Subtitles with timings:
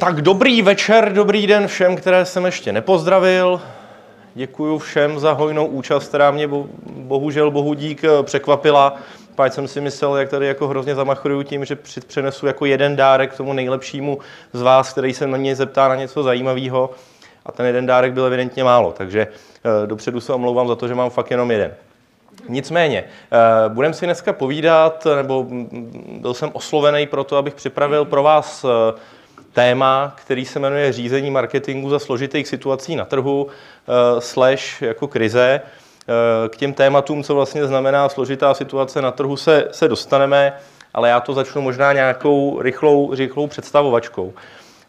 [0.00, 3.60] Tak dobrý večer, dobrý den všem, které jsem ještě nepozdravil.
[4.34, 6.48] Děkuji všem za hojnou účast, která mě
[6.86, 8.96] bohužel bohu dík eh, překvapila.
[9.34, 13.36] Páč jsem si myslel, jak tady jako hrozně zamachruju tím, že přenesu jako jeden dárek
[13.36, 14.18] tomu nejlepšímu
[14.52, 16.90] z vás, který se na něj zeptá na něco zajímavého.
[17.46, 20.94] A ten jeden dárek byl evidentně málo, takže eh, dopředu se omlouvám za to, že
[20.94, 21.74] mám fakt jenom jeden.
[22.48, 25.46] Nicméně, eh, budeme si dneska povídat, nebo
[26.20, 28.66] byl jsem oslovený pro to, abych připravil pro vás
[29.52, 35.60] téma, který se jmenuje řízení marketingu za složitých situací na trhu, eh, slash jako krize.
[35.60, 40.52] Eh, k těm tématům, co vlastně znamená složitá situace na trhu, se, se dostaneme,
[40.94, 44.32] ale já to začnu možná nějakou rychlou, rychlou představovačkou.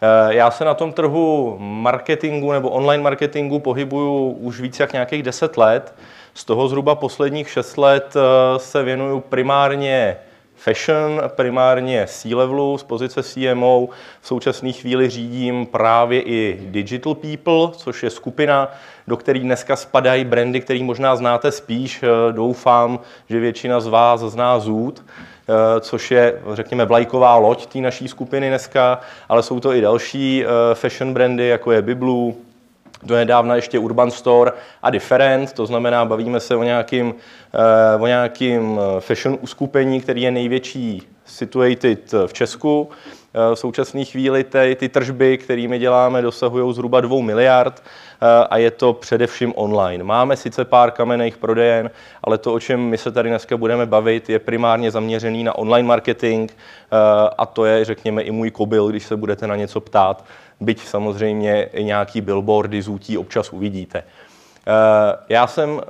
[0.02, 5.24] Eh, já se na tom trhu marketingu nebo online marketingu pohybuju už víc jak nějakých
[5.24, 5.94] 10 let.
[6.34, 8.14] Z toho zhruba posledních 6 let
[8.58, 10.18] se věnuju primárně
[10.64, 13.90] fashion, primárně C-levelu z pozice CMO.
[14.22, 18.72] V současné chvíli řídím právě i Digital People, což je skupina,
[19.08, 22.04] do které dneska spadají brandy, které možná znáte spíš.
[22.04, 23.00] Eh, doufám,
[23.30, 28.50] že většina z vás zná Zoot, eh, což je, řekněme, vlajková loď té naší skupiny
[28.50, 29.00] dneska,
[29.30, 32.38] ale jsou to i další eh, fashion brandy, jako je Biblu,
[33.04, 37.14] do nedávna ještě Urban Store a Different, to znamená, bavíme se o nějakým,
[37.54, 42.90] eh, o nějakým eh, fashion uskupení, který je největší situated v Česku.
[43.34, 47.84] Eh, v současné chvíli ty, ty tržby, kterými děláme, dosahují zhruba 2 miliard
[48.50, 50.04] a je to především online.
[50.04, 51.92] Máme sice pár kamenných prodejen,
[52.24, 55.88] ale to, o čem my se tady dneska budeme bavit, je primárně zaměřený na online
[55.88, 56.52] marketing
[57.38, 60.24] a to je, řekněme, i můj kobil, když se budete na něco ptát
[60.62, 64.04] byť samozřejmě i nějaký billboardy zůtí občas uvidíte.
[64.68, 65.82] Eh, já jsem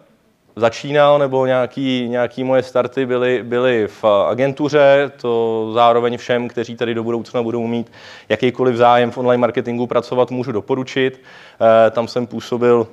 [0.56, 6.94] začínal, nebo nějaký, nějaký moje starty byly, byly v agentuře, to zároveň všem, kteří tady
[6.94, 7.92] do budoucna budou mít
[8.30, 11.22] jakýkoliv zájem v online marketingu pracovat, můžu doporučit.
[11.62, 12.88] Eh, tam jsem působil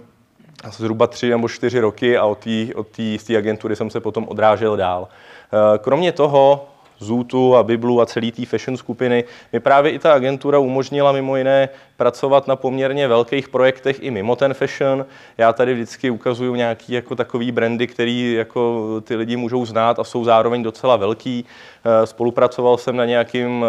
[0.71, 4.77] zhruba tři nebo čtyři roky a od té od tý, agentury jsem se potom odrážel
[4.77, 5.09] dál.
[5.09, 10.13] Eh, kromě toho Zootu a Biblu a celý té fashion skupiny, mi právě i ta
[10.13, 15.07] agentura umožnila mimo jiné pracovat na poměrně velkých projektech i mimo ten fashion.
[15.39, 20.05] Já tady vždycky ukazuju nějaký jako takový brandy, který jako ty lidi můžou znát a
[20.05, 21.45] jsou zároveň docela velký.
[21.85, 23.65] Eh, spolupracoval jsem na nějakým,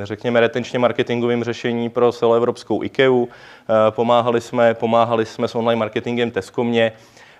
[0.00, 3.24] eh, řekněme, retenčně marketingovým řešení pro celoevropskou IKEA.
[3.24, 6.64] Eh, pomáhali jsme, pomáhali jsme s online marketingem Tesco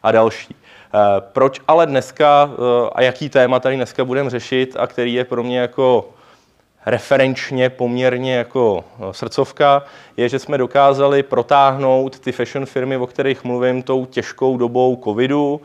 [0.07, 0.55] a další.
[0.55, 5.25] Eh, proč ale dneska eh, a jaký téma tady dneska budeme řešit a který je
[5.25, 6.09] pro mě jako
[6.87, 9.83] referenčně poměrně jako eh, srdcovka,
[10.17, 15.61] je, že jsme dokázali protáhnout ty fashion firmy, o kterých mluvím, tou těžkou dobou covidu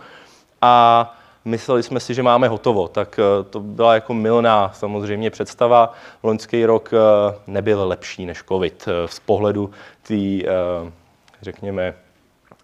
[0.62, 1.16] a
[1.46, 2.88] mysleli jsme si, že máme hotovo.
[2.88, 3.19] Tak
[3.50, 5.94] to byla jako milná samozřejmě představa.
[6.24, 6.91] Loňský rok
[7.47, 9.72] nebyl lepší než covid z pohledu
[10.07, 10.16] té,
[11.41, 11.94] řekněme,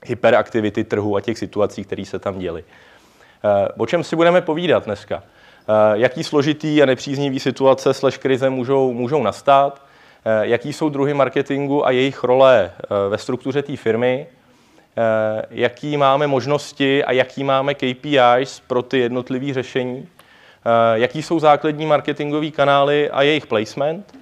[0.09, 2.63] hyperaktivity trhu a těch situací, které se tam děly.
[3.43, 5.23] Eh, o čem si budeme povídat dneska?
[5.23, 9.81] Eh, jaký složitý a nepříznivý situace slash krize můžou, můžou nastat?
[10.25, 12.71] Eh, jaký jsou druhy marketingu a jejich role
[13.09, 14.27] ve struktuře té firmy?
[15.49, 20.07] Jaký máme možnosti a jaký máme KPIs pro ty jednotlivé řešení?
[20.93, 24.16] Jaký jsou základní marketingové kanály a jejich placement?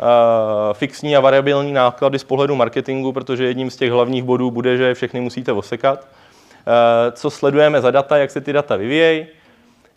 [0.00, 4.76] Eh, fixní a variabilní náklady z pohledu marketingu, protože jedním z těch hlavních bodů bude,
[4.76, 6.06] že všechny musíte osekat.
[6.66, 9.26] Eh, co sledujeme za data, jak se ty data vyvíjejí,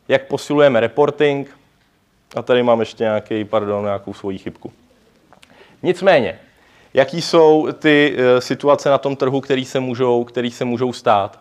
[0.08, 1.58] jak posilujeme reporting,
[2.36, 4.72] a tady mám ještě nějaký, pardon, nějakou svoji chybku.
[5.84, 6.40] Nicméně,
[6.94, 11.40] jaký jsou ty eh, situace na tom trhu, které se můžou, který se můžou stát?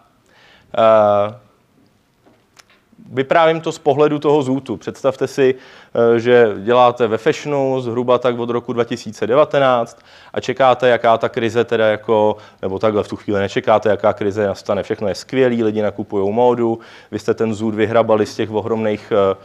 [3.13, 4.77] Vyprávím to z pohledu toho zůtu.
[4.77, 9.99] Představte si, eh, že děláte ve fashionu zhruba tak od roku 2019
[10.33, 14.47] a čekáte, jaká ta krize teda jako, nebo takhle v tu chvíli nečekáte, jaká krize
[14.47, 14.83] nastane.
[14.83, 16.79] Všechno je skvělý, lidi nakupují módu,
[17.11, 19.37] vy jste ten zůd vyhrabali z těch ohromných eh,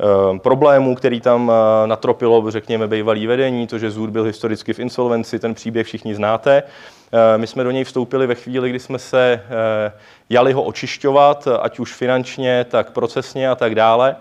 [0.00, 1.52] eh, problémů, který tam
[1.86, 6.62] natropilo, řekněme, bývalý vedení, to, že Zůd byl historicky v insolvenci, ten příběh všichni znáte.
[7.14, 9.92] Eh, my jsme do něj vstoupili ve chvíli, kdy jsme se eh,
[10.30, 14.16] jali ho očišťovat, ať už finančně, tak procesně a tak dále.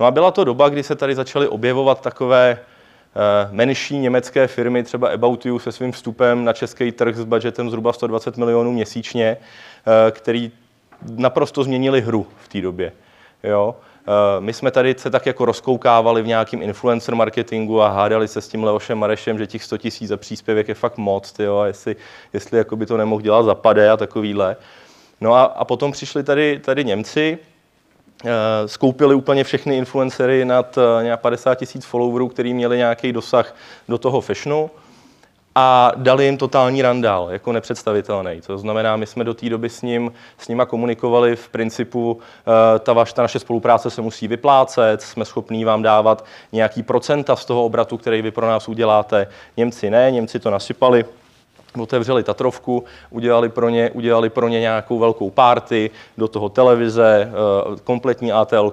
[0.00, 4.82] No a byla to doba, kdy se tady začaly objevovat takové eh, menší německé firmy,
[4.82, 9.36] třeba About You se svým vstupem na český trh s budgetem zhruba 120 milionů měsíčně,
[10.10, 10.52] který
[11.16, 12.92] naprosto změnili hru v té době.
[13.42, 13.76] Jo?
[14.06, 18.40] Eh, my jsme tady se tak jako rozkoukávali v nějakém influencer marketingu a hádali se
[18.40, 21.66] s tím Leošem Marešem, že těch 100 tisíc za příspěvek je fakt moc, tyjo, a
[21.66, 21.96] jestli,
[22.32, 24.56] jestli jako by to nemohl dělat zapade a takovýhle.
[25.20, 27.38] No a, a potom přišli tady, tady Němci,
[28.24, 28.28] eh,
[28.68, 33.54] skoupili úplně všechny influencery nad eh, nějak 50 tisíc followerů, který měli nějaký dosah
[33.88, 34.70] do toho fashionu
[35.54, 38.40] a dali jim totální randál, jako nepředstavitelný.
[38.46, 42.78] To znamená, my jsme do té doby s, ním, s nima komunikovali v principu, eh,
[42.78, 47.44] ta, vaš, ta naše spolupráce se musí vyplácet, jsme schopní vám dávat nějaký procenta z
[47.44, 49.26] toho obratu, který vy pro nás uděláte.
[49.56, 51.04] Němci ne, Němci to nasypali,
[51.80, 57.76] otevřeli Tatrovku, udělali pro ně, udělali pro ně nějakou velkou párty, do toho televize, eh,
[57.84, 58.72] kompletní ATL,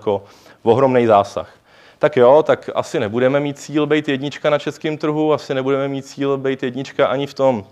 [0.64, 1.58] ohromný zásah
[2.00, 6.06] tak jo, tak asi nebudeme mít cíl být jednička na českém trhu, asi nebudeme mít
[6.06, 7.66] cíl být jednička ani v tom,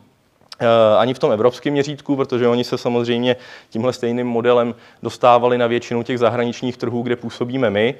[0.60, 3.36] eh, ani v tom evropském měřítku, protože oni se samozřejmě
[3.70, 7.96] tímhle stejným modelem dostávali na většinu těch zahraničních trhů, kde působíme my,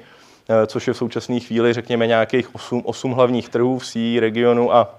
[0.48, 4.74] eh, což je v současné chvíli, řekněme, nějakých 8, 8 hlavních trhů v C regionu
[4.74, 4.94] a,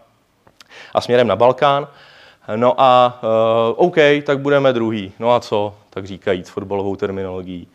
[0.94, 1.88] a směrem na Balkán.
[2.56, 3.20] No a
[3.78, 5.12] uh, OK, tak budeme druhý.
[5.20, 5.75] No a co?
[5.90, 7.68] Tak říkajíc fotbalovou terminologií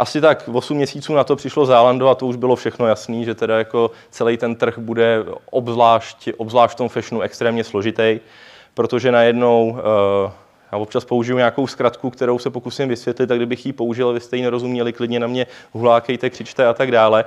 [0.00, 3.34] asi tak 8 měsíců na to přišlo Zálando a to už bylo všechno jasný, že
[3.34, 8.20] teda jako celý ten trh bude obzvlášť, obzvlášť v tom fashionu extrémně složitý,
[8.74, 9.78] protože najednou uh,
[10.72, 14.36] já občas použiju nějakou zkratku, kterou se pokusím vysvětlit, tak kdybych ji použil, vy jste
[14.36, 17.24] ji nerozuměli, klidně na mě hulákejte, křičte a tak dále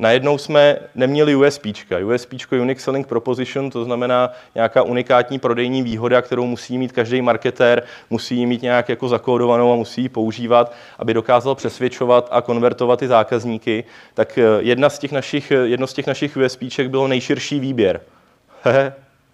[0.00, 1.66] najednou jsme neměli USP.
[2.04, 7.82] USP, Unique Selling Proposition, to znamená nějaká unikátní prodejní výhoda, kterou musí mít každý marketér,
[8.10, 12.98] musí ji mít nějak jako zakódovanou a musí ji používat, aby dokázal přesvědčovat a konvertovat
[12.98, 13.84] ty zákazníky.
[14.14, 18.00] Tak eh, jedna z těch našich, jedno z těch našich USP bylo nejširší výběr.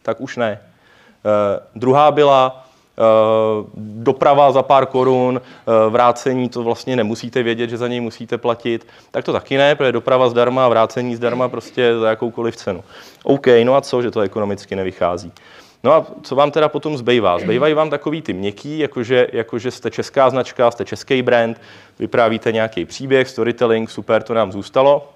[0.03, 0.61] Tak už ne.
[1.25, 2.66] Uh, druhá byla Eh,
[3.77, 8.87] doprava za pár korun, eh, vrácení, to vlastně nemusíte vědět, že za něj musíte platit.
[9.11, 12.85] Tak to taky ne, protože doprava zdarma a vrácení zdarma prostě za jakoukoliv cenu.
[13.25, 15.33] OK, no a co, že to ekonomicky nevychází.
[15.85, 17.39] No a co vám teda potom zbývá?
[17.39, 21.61] Zbývají vám takový ty měkký, jakože, jakože jste česká značka, jste český brand,
[21.99, 25.09] vyprávíte nějaký příběh, storytelling, super, to nám zůstalo.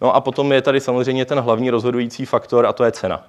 [0.00, 3.24] No a potom je tady samozřejmě ten hlavní rozhodující faktor a to je cena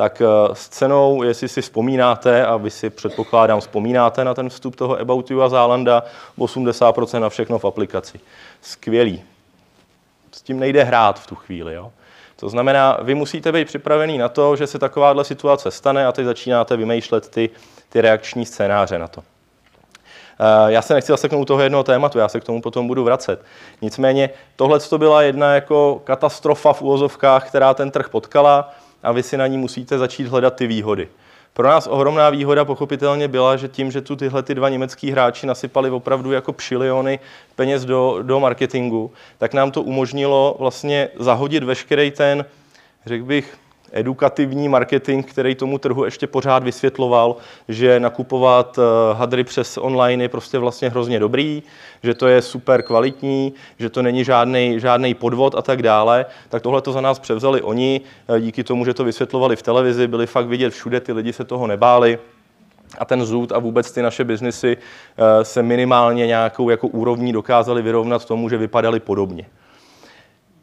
[0.00, 4.76] tak eh, s cenou, jestli si vzpomínáte, a vy si předpokládám vzpomínáte na ten vstup
[4.76, 6.02] toho About You a Zálanda,
[6.38, 8.20] 80% na všechno v aplikaci.
[8.60, 9.22] Skvělý.
[10.32, 11.74] S tím nejde hrát v tu chvíli.
[11.74, 11.92] Jo?
[12.36, 16.24] To znamená, vy musíte být připravený na to, že se takováhle situace stane a teď
[16.24, 17.50] začínáte vymýšlet ty,
[17.88, 19.22] ty reakční scénáře na to.
[20.40, 23.42] Eh, já se nechci zaseknout toho jednoho tématu, já se k tomu potom budu vracet.
[23.82, 29.22] Nicméně tohle to byla jedna jako katastrofa v úvozovkách, která ten trh potkala a vy
[29.22, 31.08] si na ní musíte začít hledat ty výhody.
[31.52, 35.46] Pro nás ohromná výhoda pochopitelně byla, že tím, že tu tyhle ty dva německý hráči
[35.46, 37.18] nasypali opravdu jako pšiliony
[37.56, 42.44] peněz do, do marketingu, tak nám to umožnilo vlastně zahodit veškerý ten,
[43.06, 43.58] řekl bych,
[43.92, 47.36] edukativní marketing, který tomu trhu ještě pořád vysvětloval,
[47.68, 51.62] že nakupovat eh, hadry přes online je prostě vlastně hrozně dobrý,
[52.02, 56.62] že to je super kvalitní, že to není žádný, žádný podvod a tak dále, tak
[56.62, 60.26] tohle to za nás převzali oni, eh, díky tomu, že to vysvětlovali v televizi, byli
[60.26, 62.18] fakt vidět všude, ty lidi se toho nebáli,
[62.98, 67.82] a ten zůd a vůbec ty naše biznesy eh, se minimálně nějakou jako úrovní dokázali
[67.82, 69.46] vyrovnat tomu, že vypadaly podobně.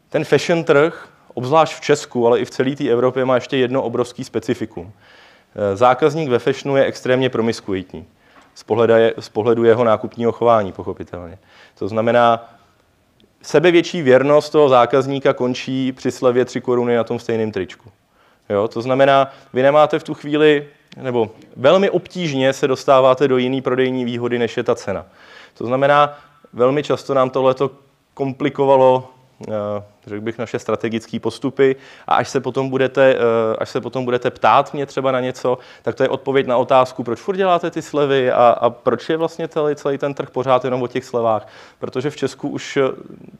[0.08, 1.08] Ten fashion trh
[1.38, 4.90] obzvlášť v Česku, ale i v celé té Evropě má ještě jedno obrovský specifikum.
[4.90, 8.06] Eh, zákazník ve fashionu je extrémně promiskuitní
[8.54, 11.38] z pohledu, z pohledu jeho nákupního chování, pochopitelně.
[11.78, 12.54] To znamená,
[13.42, 17.90] sebevětší věrnost toho zákazníka končí při slevě 3 koruny na tom stejném tričku.
[18.48, 18.68] Jo?
[18.68, 20.66] To znamená, vy nemáte v tu chvíli,
[21.02, 25.06] nebo velmi obtížně se dostáváte do jiné prodejní výhody, než je ta cena.
[25.54, 26.18] To znamená,
[26.52, 27.70] velmi často nám tohleto
[28.14, 29.17] komplikovalo
[30.06, 31.76] řekl bych, naše strategické postupy
[32.06, 35.58] a až se, potom budete, eh, až se potom budete ptát mě třeba na něco,
[35.82, 39.16] tak to je odpověď na otázku, proč furt děláte ty slevy a, a proč je
[39.16, 41.48] vlastně celý, celý ten trh pořád jenom o těch slevách.
[41.78, 42.82] Protože v Česku už eh,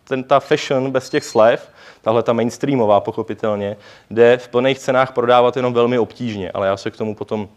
[0.04, 1.70] ten, ta fashion bez těch slev,
[2.02, 3.76] tahle ta mainstreamová pochopitelně,
[4.10, 7.48] jde v plných cenách prodávat jenom velmi obtížně, ale já se k tomu potom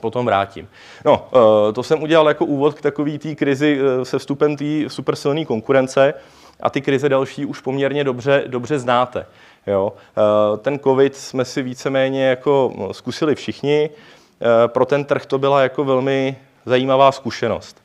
[0.00, 0.68] potom vrátím.
[1.04, 1.28] No,
[1.74, 6.14] to jsem udělal jako úvod k takové té krizi se vstupem té supersilné konkurence
[6.60, 9.26] a ty krize další už poměrně dobře, dobře znáte.
[9.66, 9.92] Jo?
[9.96, 13.90] Eh, ten covid jsme si víceméně jako no, zkusili všichni.
[14.40, 16.36] Eh, pro ten trh to byla jako velmi
[16.66, 17.82] zajímavá zkušenost.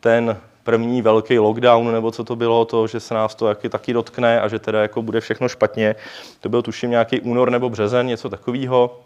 [0.00, 3.92] Ten první velký lockdown, nebo co to bylo, to, že se nás to taky, taky
[3.92, 5.94] dotkne a že teda jako bude všechno špatně.
[6.40, 9.00] To byl tuším nějaký únor nebo březen, něco takového.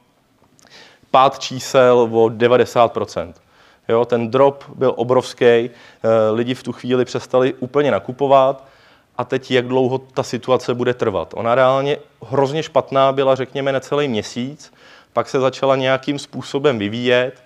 [1.11, 3.33] Pád čísel o 90%.
[3.89, 5.71] Jo, ten drop byl obrovský, eh,
[6.33, 8.65] lidi v tu chvíli přestali úplně nakupovat,
[9.19, 11.35] a teď jak dlouho ta situace bude trvat.
[11.37, 14.73] Ona reálně hrozně špatná byla, řekněme, necelý měsíc,
[15.13, 17.43] pak se začala nějakým způsobem vyvíjet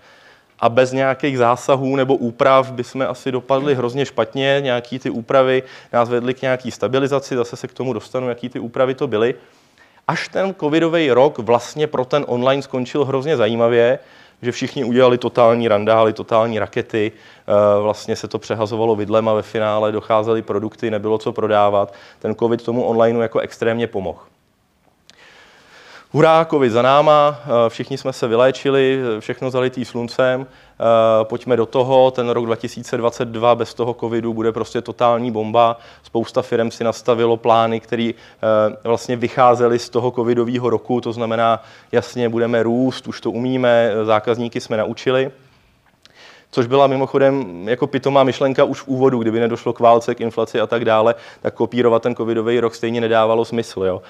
[0.61, 4.59] a bez nějakých zásahů nebo úprav bychom asi dopadli hrozně špatně.
[4.61, 5.63] Nějaký ty úpravy
[5.93, 9.35] nás vedly k nějaký stabilizaci, zase se k tomu dostanu, jaký ty úpravy to byly.
[10.09, 13.99] Až ten covidový rok vlastně pro ten online skončil hrozně zajímavě,
[14.43, 19.43] že všichni udělali totální randály, totální rakety, eh, vlastně se to přehazovalo vidlem a ve
[19.43, 21.95] finále docházely produkty, nebylo co prodávat.
[22.19, 24.21] Ten covid tomu onlineu jako extrémně pomohl.
[26.11, 30.57] Hurá, covid za náma, eh, všichni jsme se vyléčili, všechno zalitý sluncem, eh,
[31.23, 35.79] pojďme do toho, ten rok 2022 bez toho covidu bude prostě totální bomba.
[36.03, 41.63] Spousta firm si nastavilo plány, které eh, vlastně vycházely z toho covidového roku, to znamená,
[41.93, 45.31] jasně budeme růst, už to umíme, zákazníky jsme naučili
[46.55, 50.61] což byla mimochodem jako pitomá myšlenka už v úvodu, kdyby nedošlo k válce, k inflaci
[50.61, 53.85] a tak dále, tak kopírovat ten covidový rok stejně nedávalo smysl.
[53.85, 54.03] Jo.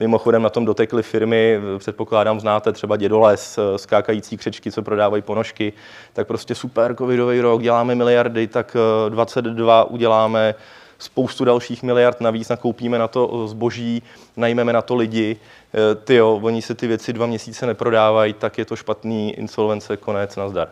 [0.00, 5.72] Mimochodem na tom dotekly firmy, předpokládám znáte třeba Dědoles, skákající křečky, co prodávají ponožky,
[6.12, 8.76] tak prostě super covidový rok, děláme miliardy, tak
[9.08, 10.54] 22 eh, uděláme
[10.98, 14.02] spoustu dalších miliard navíc, nakoupíme na to zboží,
[14.36, 15.36] najmeme na to lidi,
[15.74, 19.96] eh, ty jo, oni se ty věci dva měsíce neprodávají, tak je to špatný insolvence,
[19.96, 20.68] konec, nazdar.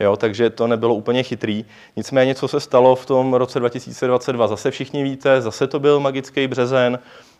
[0.00, 1.64] Jo, takže to nebylo úplně chytrý.
[1.96, 6.46] Nicméně, co se stalo v tom roce 2022, zase všichni víte, zase to byl magický
[6.46, 7.31] březen, Eh,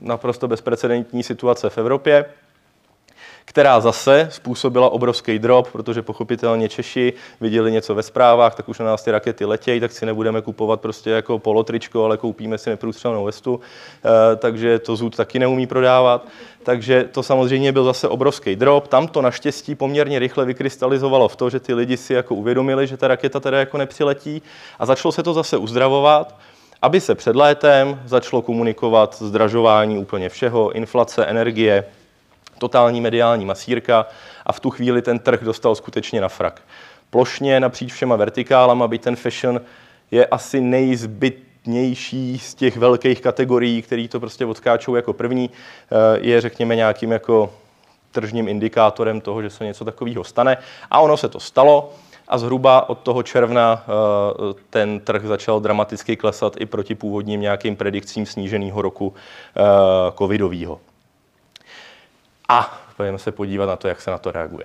[0.00, 2.24] naprosto bezprecedentní situace v Evropě,
[3.44, 8.86] která zase způsobila obrovský drop, protože pochopitelně Češi viděli něco ve zprávách, tak už na
[8.86, 13.24] nás ty rakety letějí, tak si nebudeme kupovat prostě jako polotričko, ale koupíme si neprůstřelnou
[13.24, 13.60] vestu,
[14.32, 16.28] e, takže to zůd taky neumí prodávat.
[16.62, 18.88] Takže to samozřejmě byl zase obrovský drop.
[18.88, 22.96] Tam to naštěstí poměrně rychle vykrystalizovalo v to, že ty lidi si jako uvědomili, že
[22.96, 24.42] ta raketa teda jako nepřiletí
[24.78, 26.34] a začalo se to zase uzdravovat
[26.82, 31.84] aby se před létem začalo komunikovat zdražování úplně všeho, inflace, energie,
[32.58, 34.06] totální mediální masírka
[34.46, 36.62] a v tu chvíli ten trh dostal skutečně na frak.
[37.10, 39.60] Plošně napříč všema vertikálama, byť ten fashion
[40.10, 46.40] je asi nejzbytnější z těch velkých kategorií, který to prostě odskáčou jako první, eh, je
[46.40, 47.54] řekněme nějakým jako
[48.12, 50.56] tržním indikátorem toho, že se něco takového stane.
[50.90, 51.92] A ono se to stalo
[52.32, 57.76] a zhruba od toho června eh, ten trh začal dramaticky klesat i proti původním nějakým
[57.76, 59.62] predikcím sníženého roku eh,
[60.18, 60.80] covidového.
[62.48, 64.64] A pojďme se podívat na to, jak se na to reaguje.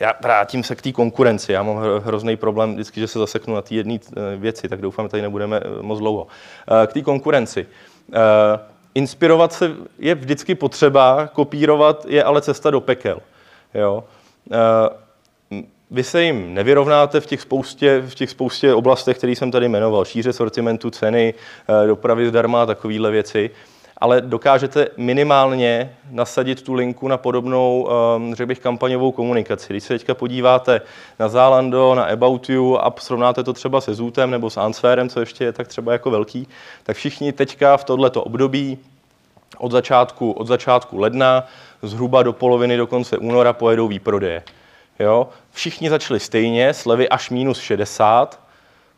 [0.00, 1.52] Já vrátím se k té konkurenci.
[1.52, 5.06] Já mám hrozný problém vždycky, že se zaseknu na té jedné eh, věci, tak doufám,
[5.06, 6.26] že tady nebudeme moc dlouho.
[6.86, 7.66] K té konkurenci.
[8.94, 13.20] Inspirovat se je vždycky potřeba, kopírovat je ale cesta do pekel.
[13.74, 14.04] Jo?
[15.94, 20.04] Vy se jim nevyrovnáte v těch spoustě, v těch spoustě oblastech, které jsem tady jmenoval,
[20.04, 21.34] šíře sortimentu, ceny,
[21.68, 23.50] eh, dopravy zdarma takovéhle věci,
[23.98, 29.72] ale dokážete minimálně nasadit tu linku na podobnou, ehm, řekl bych, kampaňovou komunikaci.
[29.72, 30.80] Když se teďka podíváte
[31.18, 35.20] na Zalando, na About You a srovnáte to třeba se Zootem nebo s Answerem, co
[35.20, 36.48] ještě je tak třeba jako velký,
[36.82, 38.78] tak všichni teďka v tohleto období
[39.58, 41.46] od začátku, od začátku ledna
[41.82, 44.42] zhruba do poloviny do konce února pojedou výprodeje.
[44.98, 45.28] Jo?
[45.50, 48.40] Všichni začali stejně, slevy až minus 60,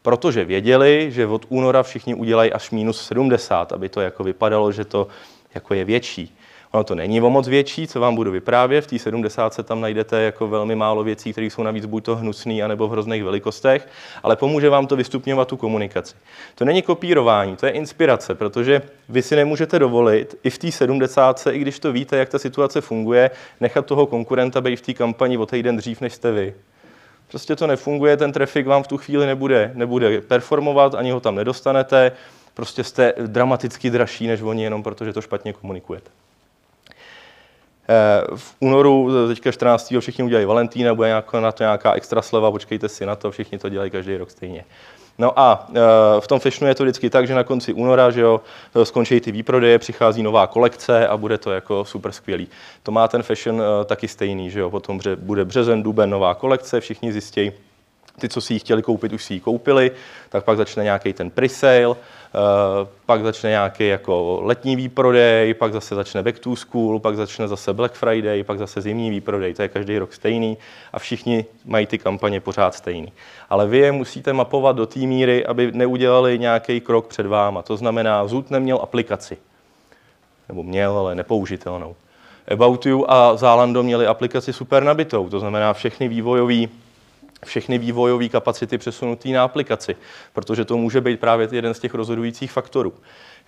[0.02, 4.84] protože věděli, že od února všichni udělají až minus 70, aby to jako vypadalo, že
[4.84, 5.08] to
[5.54, 6.36] jako je větší.
[6.76, 8.84] Ono to není o moc větší, co vám budu vyprávět.
[8.84, 12.62] V té 70 tam najdete jako velmi málo věcí, které jsou navíc buď to hnusný,
[12.62, 13.88] anebo v hrozných velikostech,
[14.22, 16.14] ale pomůže vám to vystupňovat tu komunikaci.
[16.54, 21.46] To není kopírování, to je inspirace, protože vy si nemůžete dovolit i v té 70,
[21.50, 23.30] i když to víte, jak ta situace funguje,
[23.60, 26.54] nechat toho konkurenta být v té kampani o týden dřív, než jste vy.
[27.28, 31.34] Prostě to nefunguje, ten trafik vám v tu chvíli nebude, nebude performovat, ani ho tam
[31.34, 32.12] nedostanete,
[32.54, 36.10] prostě jste dramaticky dražší než oni, jenom protože to špatně komunikujete.
[37.88, 40.00] Eh, v únoru, teďka 14.
[40.00, 43.58] všichni udělají Valentína, bude nějaká, na to nějaká extra sleva, počkejte si na to, všichni
[43.58, 44.64] to dělají každý rok stejně.
[45.18, 48.20] No a eh, v tom fashionu je to vždycky tak, že na konci února že
[48.20, 48.40] jo,
[48.82, 52.48] skončí ty výprodeje, přichází nová kolekce a bude to jako super skvělý.
[52.82, 56.80] To má ten fashion eh, taky stejný, že jo, potom bude březen, duben, nová kolekce,
[56.80, 57.52] všichni zjistí,
[58.20, 59.90] ty, co si ji chtěli koupit, už si ji koupili,
[60.28, 61.96] tak pak začne nějaký ten pre-sale,
[62.36, 67.48] Eh, pak začne nějaký jako letní výprodej, pak zase začne back to school, pak začne
[67.48, 70.58] zase Black Friday, pak zase zimní výprodej, to je každý rok stejný
[70.92, 73.12] a všichni mají ty kampaně pořád stejný.
[73.50, 77.62] Ale vy je musíte mapovat do té míry, aby neudělali nějaký krok před váma.
[77.62, 79.36] To znamená, Zoot neměl aplikaci.
[80.48, 81.96] Nebo měl, ale nepoužitelnou.
[82.50, 86.66] About You a Zalando měli aplikaci super nabitou, to znamená všechny vývojové
[87.44, 89.96] všechny vývojové kapacity přesunutý na aplikaci,
[90.32, 92.92] protože to může být právě jeden z těch rozhodujících faktorů.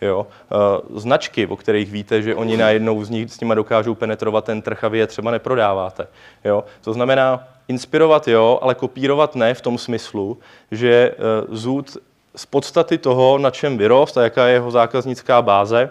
[0.00, 0.26] Jo.
[0.52, 4.62] E, značky, o kterých víte, že oni najednou z nich s nimi dokážou penetrovat ten
[4.62, 6.06] trh a vy je třeba neprodáváte.
[6.44, 6.64] Jo.
[6.80, 10.38] To znamená, inspirovat jo, ale kopírovat ne v tom smyslu,
[10.70, 11.14] že e,
[11.48, 11.96] Zoot
[12.38, 15.90] z podstaty toho, na čem vyrost a jaká je jeho zákaznická báze,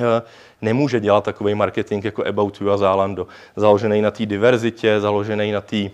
[0.00, 0.22] eh,
[0.62, 3.26] nemůže dělat takový marketing jako About You a Zalando,
[3.56, 5.90] založený na té diverzitě, založený na té, eh,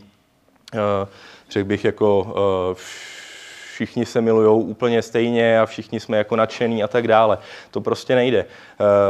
[1.51, 2.35] řekl bych, jako
[3.73, 7.39] všichni se milují úplně stejně a všichni jsme jako nadšení a tak dále.
[7.71, 8.45] To prostě nejde.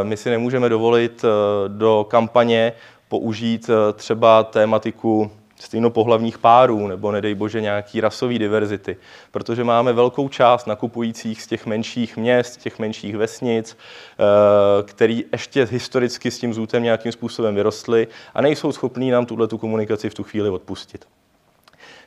[0.03, 1.25] My si nemůžeme dovolit
[1.69, 2.73] do kampaně
[3.09, 8.97] použít třeba tématiku stejnopohlavních párů nebo nedej bože nějaký rasový diverzity,
[9.31, 15.65] protože máme velkou část nakupujících z těch menších měst, těch menších vesnic, eh, který ještě
[15.65, 20.15] historicky s tím zůtem nějakým způsobem vyrostly a nejsou schopní nám tuhle tu komunikaci v
[20.15, 21.05] tu chvíli odpustit.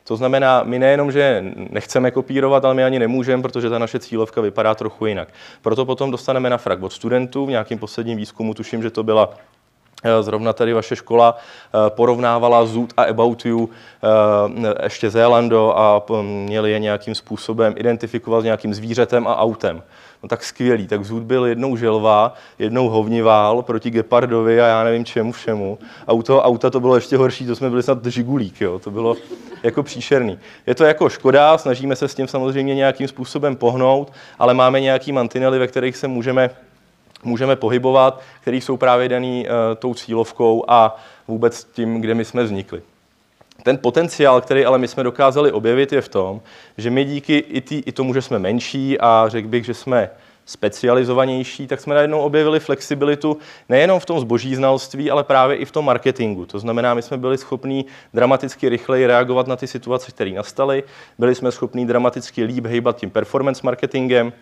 [0.04, 4.40] To znamená, my nejenom, že nechceme kopírovat, ale my ani nemůžeme, protože ta naše cílovka
[4.40, 5.28] vypadá trochu jinak.
[5.62, 7.46] Proto potom dostaneme na frak od studentů.
[7.46, 9.34] V nějakém posledním výzkumu tuším, že to byla
[10.04, 16.02] Eh, zrovna tady vaše škola eh, porovnávala Zoot a About You eh, ještě Zélando a
[16.22, 19.82] měli je nějakým způsobem identifikovat s nějakým zvířetem a autem.
[20.22, 25.04] No tak skvělý, tak Zoot byl jednou želva, jednou hovnivál proti Gepardovi a já nevím
[25.04, 25.78] čemu všemu.
[26.06, 28.78] A u toho auta to bylo ještě horší, to jsme byli snad žigulík, jo.
[28.78, 29.16] to bylo
[29.62, 30.38] jako příšerný.
[30.66, 35.12] Je to jako škoda, snažíme se s tím samozřejmě nějakým způsobem pohnout, ale máme nějaký
[35.12, 36.50] mantinely, ve kterých se můžeme
[37.24, 40.96] můžeme pohybovat, které jsou právě daný uh, tou cílovkou a
[41.28, 42.82] vůbec tím, kde my jsme vznikli.
[43.62, 46.40] Ten potenciál, který ale my jsme dokázali objevit, je v tom,
[46.78, 50.10] že my díky i, tý, i tomu, že jsme menší a řekl bych, že jsme
[50.46, 53.38] specializovanější, tak jsme najednou objevili flexibilitu
[53.68, 56.46] nejenom v tom zboží znalství, ale právě i v tom marketingu.
[56.46, 60.82] To znamená, my jsme byli schopni dramaticky rychleji reagovat na ty situace, které nastaly,
[61.18, 64.32] byli jsme schopni dramaticky líp hejbat tím performance marketingem,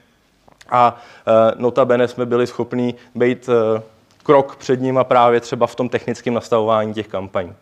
[0.71, 3.83] a e, notabene jsme byli schopni být e,
[4.23, 7.55] krok před nimi právě třeba v tom technickém nastavování těch kampaní.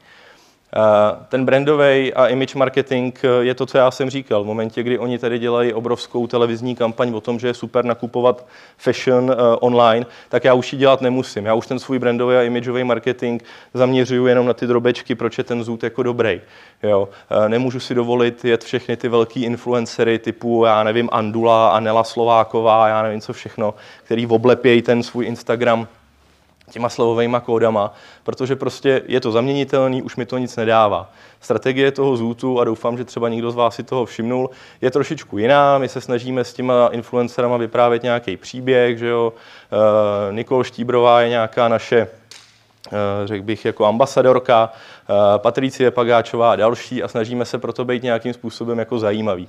[0.76, 4.44] Eh, ten brandový a image marketing eh, je to, co já jsem říkal.
[4.44, 8.46] V momentě, kdy oni tady dělají obrovskou televizní kampaň o tom, že je super nakupovat
[8.78, 11.46] fashion eh, online, tak já už ji dělat nemusím.
[11.46, 13.42] Já už ten svůj brandový a imageový marketing
[13.74, 16.40] zaměřuju jenom na ty drobečky, proč je ten zůd jako dobrý.
[16.83, 17.09] Jo.
[17.48, 23.02] Nemůžu si dovolit jet všechny ty velký influencery typu, já nevím, Andula, Anela Slováková, já
[23.02, 25.88] nevím co všechno, který oblepějí ten svůj Instagram
[26.70, 27.92] těma slovovými kódama,
[28.24, 31.11] protože prostě je to zaměnitelný, už mi to nic nedává.
[31.40, 34.50] Strategie toho zůtu, a doufám, že třeba někdo z vás si toho všimnul,
[34.81, 35.78] je trošičku jiná.
[35.78, 39.33] My se snažíme s těma influencerama vyprávět nějaký příběh, že jo.
[40.31, 42.09] E, Nikol Štíbrová je nějaká naše e,
[43.24, 44.72] řekl bych, jako ambasadorka,
[45.09, 49.48] e, Patricie Pagáčová a další a snažíme se proto být nějakým způsobem jako zajímavý.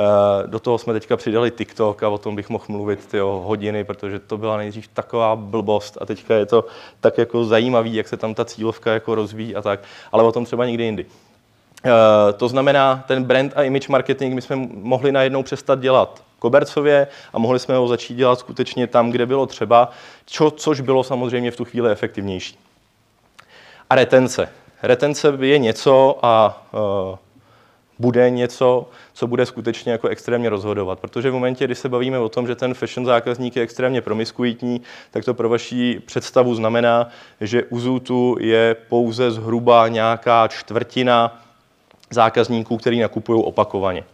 [0.00, 3.84] Eh, do toho jsme teďka přidali TikTok a o tom bych mohl mluvit tyjo, hodiny,
[3.84, 6.64] protože to byla nejdřív taková blbost a teďka je to
[7.00, 9.80] tak jako zajímavý, jak se tam ta cílovka jako rozvíjí a tak,
[10.12, 11.06] ale o tom třeba někdy jindy.
[11.84, 11.90] Uh,
[12.36, 17.38] to znamená, ten brand a image marketing my jsme mohli najednou přestat dělat kobercově a
[17.38, 19.90] mohli jsme ho začít dělat skutečně tam, kde bylo třeba,
[20.26, 22.58] čo, což bylo samozřejmě v tu chvíli efektivnější.
[23.90, 24.48] A retence.
[24.82, 26.62] Retence je něco a
[27.10, 27.18] uh,
[27.98, 31.00] bude něco, co bude skutečně jako extrémně rozhodovat.
[31.00, 34.82] Protože v momentě, kdy se bavíme o tom, že ten fashion zákazník je extrémně promiskuitní,
[35.10, 37.08] tak to pro vaši představu znamená,
[37.40, 41.42] že u Zootu je pouze zhruba nějaká čtvrtina
[42.10, 44.04] zákazníků, který nakupují opakovaně.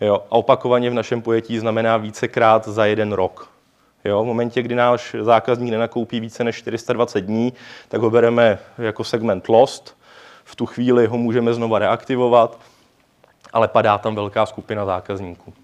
[0.00, 3.48] Jo, a opakovaně v našem pojetí znamená vícekrát za jeden rok.
[4.04, 7.52] Jo, v momentě, kdy náš zákazník nenakoupí více než 420 dní,
[7.88, 9.96] tak ho bereme jako segment lost.
[10.44, 12.58] V tu chvíli ho můžeme znova reaktivovat
[13.52, 15.54] ale padá tam velká skupina zákazníků.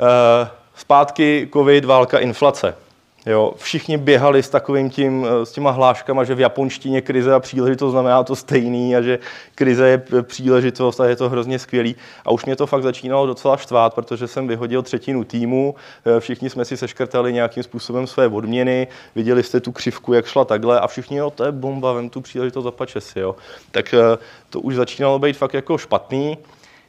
[0.00, 2.83] Eh, zpátky covid, válka, inflace.
[3.26, 7.92] Jo, všichni běhali s takovým tím, s těma hláškama, že v japonštině krize a příležitost
[7.92, 9.18] znamená to stejný a že
[9.54, 11.96] krize je příležitost a je to hrozně skvělý.
[12.24, 16.50] A už mě to fakt začínalo docela štvát, protože jsem vyhodil třetinu týmu, eh, všichni
[16.50, 20.86] jsme si seškrtali nějakým způsobem své odměny, viděli jste tu křivku, jak šla takhle a
[20.86, 23.36] všichni, jo, to je bomba, vem tu příležitost zapače si, jo.
[23.70, 24.18] Tak eh,
[24.50, 26.38] to už začínalo být fakt jako špatný,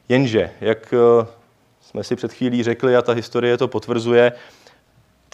[0.08, 1.26] jenže, jak eh,
[1.80, 4.32] jsme si před chvílí řekli a ta historie to potvrzuje,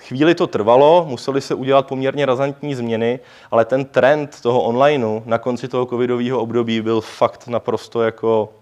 [0.08, 5.38] Chvíli to trvalo, museli se udělat poměrně razantní změny, ale ten trend toho onlineu na
[5.38, 8.52] konci toho covidového období byl fakt naprosto jako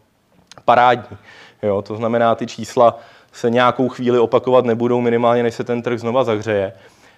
[0.64, 1.16] parádní.
[1.62, 2.98] Jo, to znamená, ty čísla
[3.32, 6.72] se nějakou chvíli opakovat nebudou, minimálně než se ten trh znova zahřeje.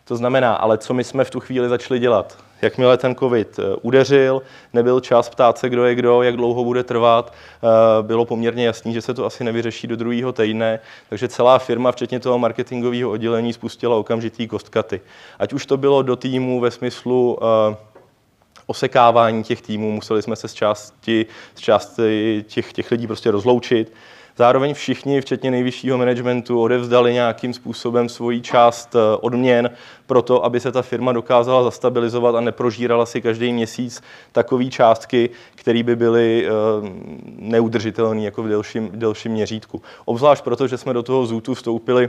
[0.05, 2.39] To znamená, ale co my jsme v tu chvíli začali dělat?
[2.63, 6.85] Jakmile ten covid eh, udeřil, nebyl čas ptát se, kdo je kdo, jak dlouho bude
[6.85, 11.59] trvat, eh, bylo poměrně jasný, že se to asi nevyřeší do druhého týdne, takže celá
[11.59, 15.01] firma, včetně toho marketingového oddělení, spustila okamžitý kostkaty.
[15.39, 17.77] Ať už to bylo do týmu ve smyslu eh,
[18.67, 23.93] osekávání těch týmů, museli jsme se z části, z části těch, těch lidí prostě rozloučit,
[24.37, 29.71] Zároveň všichni, včetně nejvyššího managementu, odevzdali nějakým způsobem svoji část eh, odměn
[30.07, 35.31] pro to, aby se ta firma dokázala zastabilizovat a neprožírala si každý měsíc takové částky,
[35.55, 36.51] které by byly eh,
[37.39, 39.83] neudržitelné jako v delším, delším měřítku.
[40.05, 42.09] Obzvlášť proto, že jsme do toho zůtu vstoupili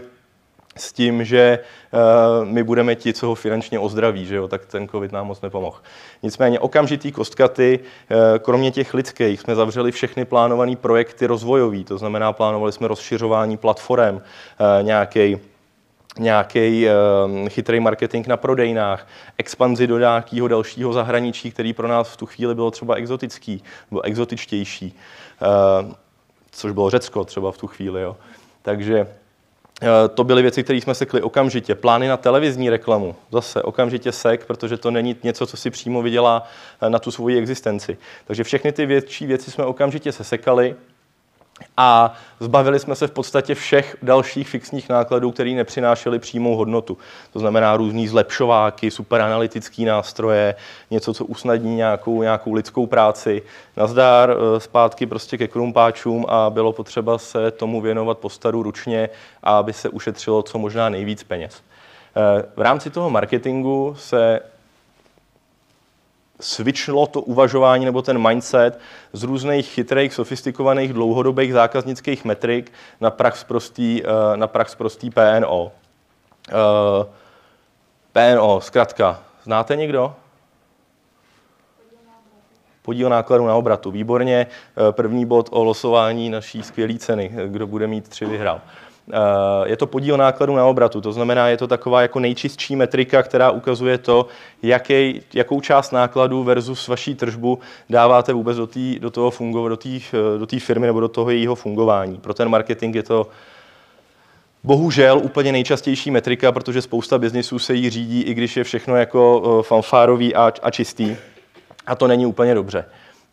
[0.75, 1.59] s tím, že
[1.91, 5.41] uh, my budeme ti, co ho finančně ozdraví, že jo, tak ten covid nám moc
[5.41, 5.77] nepomohl.
[6.23, 12.33] Nicméně okamžitý kostkaty, uh, kromě těch lidských, jsme zavřeli všechny plánované projekty rozvojový, to znamená,
[12.33, 14.21] plánovali jsme rozšiřování platform, uh,
[14.81, 15.37] nějaký
[16.19, 16.87] nějaký
[17.49, 19.07] chytrý marketing na prodejnách,
[19.37, 24.01] expanzi do nějakého dalšího zahraničí, který pro nás v tu chvíli bylo třeba exotický, bylo
[24.01, 24.99] exotičtější,
[26.51, 28.01] což bylo Řecko třeba v tu chvíli.
[28.01, 28.17] Jo.
[28.61, 29.22] Takže Eh,
[30.13, 31.75] to byly věci, které jsme sekli okamžitě.
[31.75, 36.43] Plány na televizní reklamu, zase okamžitě sek, protože to není něco, co si přímo vydělá
[36.81, 37.97] eh, na tu svoji existenci.
[38.25, 40.75] Takže všechny ty větší věci jsme okamžitě sesekali
[41.77, 46.97] a zbavili jsme se v podstatě všech dalších fixních nákladů, které nepřinášely přímou hodnotu.
[47.33, 50.55] To znamená různý zlepšováky, superanalytické nástroje,
[50.91, 53.41] něco, co usnadní nějakou, nějakou lidskou práci.
[53.77, 59.09] Nazdár eh, zpátky prostě ke krumpáčům a bylo potřeba se tomu věnovat postaru ručně,
[59.43, 61.61] aby se ušetřilo co možná nejvíc peněz.
[62.15, 64.39] Eh, v rámci toho marketingu se
[66.43, 68.79] switchlo to uvažování nebo ten mindset
[69.13, 75.71] z různých chytrých, sofistikovaných, dlouhodobých zákaznických metrik na prax prostý, eh, na prax prostý PNO.
[76.49, 77.05] Eh,
[78.11, 80.15] PNO, zkrátka, znáte někdo?
[82.81, 83.91] Podíl nákladů na obratu.
[83.91, 84.47] Výborně.
[84.47, 87.31] Eh, první bod o losování naší skvělé ceny.
[87.47, 88.61] Kdo bude mít tři, vyhrál.
[89.11, 93.23] Eh, je to podíl nákladů na obratu, to znamená, je to taková jako nejčistší metrika,
[93.23, 94.27] která ukazuje to,
[94.61, 99.77] jaký, jakou část nákladů versus vaší tržbu dáváte vůbec do, tý, do toho fungo, do
[99.77, 102.17] té eh, do firmy nebo do toho jejího fungování.
[102.17, 103.27] Pro ten marketing je to
[104.65, 109.43] Bohužel úplně nejčastější metrika, protože spousta biznisů se jí řídí, i když je všechno jako
[109.59, 111.15] eh, fanfárový a, a čistý.
[111.85, 112.85] A to není úplně dobře.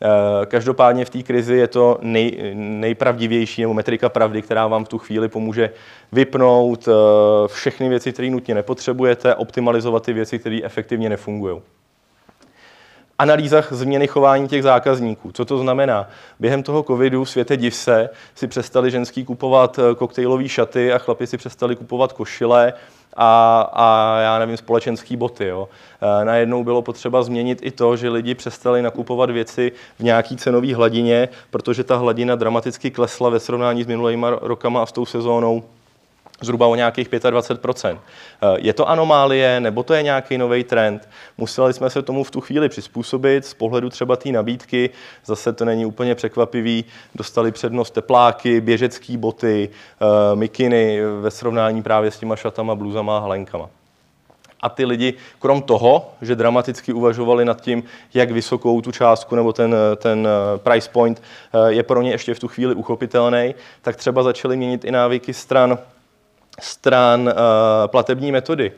[0.03, 4.89] Eh, každopádně v té krizi je to nej, nejpravdivější nebo metrika pravdy, která vám v
[4.89, 5.71] tu chvíli pomůže
[6.13, 6.93] vypnout eh,
[7.49, 11.61] všechny věci, které nutně nepotřebujete, optimalizovat ty věci, které efektivně nefungují
[13.21, 15.33] analýzách změny chování těch zákazníků.
[15.33, 16.09] Co to znamená?
[16.41, 20.99] Během toho covidu v světě div se si přestali ženský kupovat eh, koktejlové šaty a
[20.99, 22.73] chlapi si přestali kupovat košile
[23.17, 25.47] a, a já nevím, společenský boty.
[25.47, 25.69] Jo.
[26.21, 30.75] E, najednou bylo potřeba změnit i to, že lidi přestali nakupovat věci v nějaký cenové
[30.75, 35.63] hladině, protože ta hladina dramaticky klesla ve srovnání s minulými rokama a s tou sezónou
[36.41, 37.97] zhruba o nějakých 25 eh,
[38.59, 41.09] Je to anomálie, nebo to je nějaký nový trend?
[41.39, 44.91] Museli jsme se tomu v tu chvíli přizpůsobit z pohledu třeba té nabídky.
[45.25, 46.85] Zase to není úplně překvapivý.
[47.15, 53.21] Dostali přednost tepláky, běžecké boty, eh, mikiny ve srovnání právě s těma šatama, bluzama a
[53.21, 53.69] halenkama.
[54.63, 57.83] A ty lidi, krom toho, že dramaticky uvažovali nad tím,
[58.15, 61.23] jak vysokou tu částku nebo ten, ten eh, price point
[61.69, 65.79] je pro ně ještě v tu chvíli uchopitelný, tak třeba začali měnit i návyky stran
[66.61, 67.33] stran uh,
[67.87, 68.73] platební metody.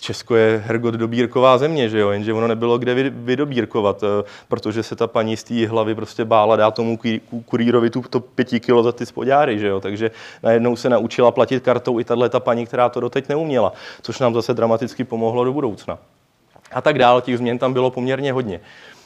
[0.00, 2.10] Česko je hrgot dobírková země, že jo?
[2.10, 4.08] jenže ono nebylo kde vydobírkovat, uh,
[4.48, 6.98] protože se ta paní z té hlavy prostě bála dát tomu
[7.44, 9.80] kurýrovi tu, to pěti kilo za ty spodáry, že jo?
[9.80, 10.10] takže
[10.42, 14.34] najednou se naučila platit kartou i tahle ta paní, která to doteď neuměla, což nám
[14.34, 15.98] zase dramaticky pomohlo do budoucna.
[16.72, 18.60] A tak dál, těch změn tam bylo poměrně hodně.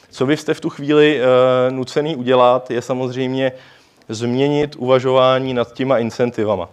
[0.09, 3.51] Co vy jste v tu chvíli uh, nucený udělat, je samozřejmě
[4.09, 6.69] změnit uvažování nad těma incentivama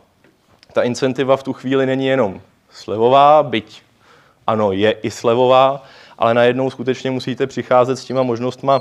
[0.75, 3.83] ta incentiva v tu chvíli není jenom slevová, byť
[4.47, 5.83] ano, je i slevová,
[6.19, 8.81] ale najednou skutečně musíte přicházet s těma možnostma,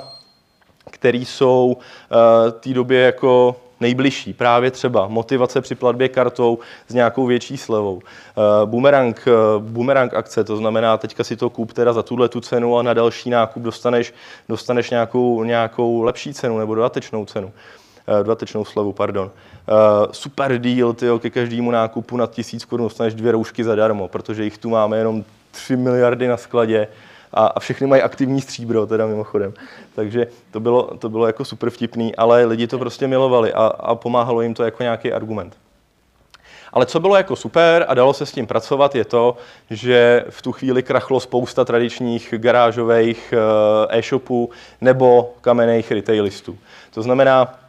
[0.92, 4.34] které jsou uh, té době jako nejbližší.
[4.34, 7.96] Právě třeba motivace při platbě kartou s nějakou větší slevou.
[7.96, 12.42] Uh, boomerang, uh, boomerang akce, to znamená, teďka si to kup teda za tuhle tu
[12.42, 14.14] cenu a na další nákup dostaneš,
[14.50, 17.54] dostaneš nějakou, nějakou lepší cenu nebo dodatečnou cenu.
[18.08, 19.26] Uh, dodatečnou slevu, pardon.
[19.26, 24.44] Uh, super deal, tyjo, ke každému nákupu na tisíc korun dostaneš dvě roušky zadarmo, protože
[24.44, 26.88] jich tu máme jenom 3 miliardy na skladě
[27.34, 29.54] a, a všechny mají aktivní stříbro, teda mimochodem.
[29.96, 33.96] Takže to bylo, to bylo jako super vtipný, ale lidi to prostě milovali a, a
[33.96, 35.58] pomáhalo jim to jako nějaký argument.
[36.74, 39.38] Ale co bylo jako super a dalo se s tím pracovat, je to,
[39.70, 44.50] že v tu chvíli krachlo spousta tradičních garážových eh, e-shopů
[44.82, 46.58] nebo kamenných retailistů.
[46.94, 47.60] To znamená,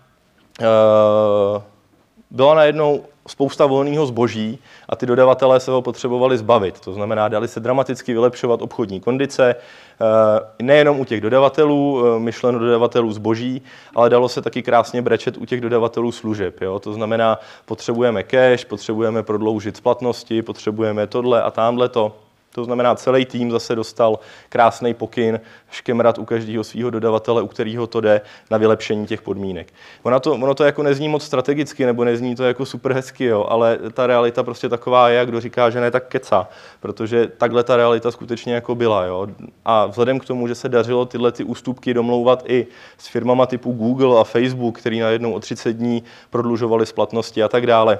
[2.30, 6.80] byla najednou spousta volného zboží a ty dodavatelé se ho potřebovali zbavit.
[6.80, 12.58] To znamená, dali se dramaticky vylepšovat obchodní kondice, eh, nejenom u těch dodavatelů, eh, myšleno
[12.58, 13.62] dodavatelů zboží,
[13.94, 16.60] ale dalo se taky krásně brečet u těch dodavatelů služeb.
[16.60, 16.78] Jo?
[16.78, 22.23] To znamená, potřebujeme cash, potřebujeme prodloužit splatnosti, potřebujeme tohle a tamhle to.
[22.54, 25.40] To znamená, celý tým zase dostal krásný pokyn
[25.70, 29.72] škemrat u každého svého dodavatele, u kterého to jde na vylepšení těch podmínek.
[30.02, 33.46] Ono to, ono to jako nezní moc strategicky, nebo nezní to jako super hezky, jo,
[33.48, 36.48] ale ta realita prostě taková je, kdo říká, že ne, tak keca,
[36.80, 39.04] protože takhle ta realita skutečně jako byla.
[39.04, 39.26] Jo.
[39.64, 42.66] A vzhledem k tomu, že se dařilo tyhle ty ústupky domlouvat i
[42.98, 47.66] s firmama typu Google a Facebook, který najednou o 30 dní prodlužovali splatnosti a tak
[47.66, 47.98] dále,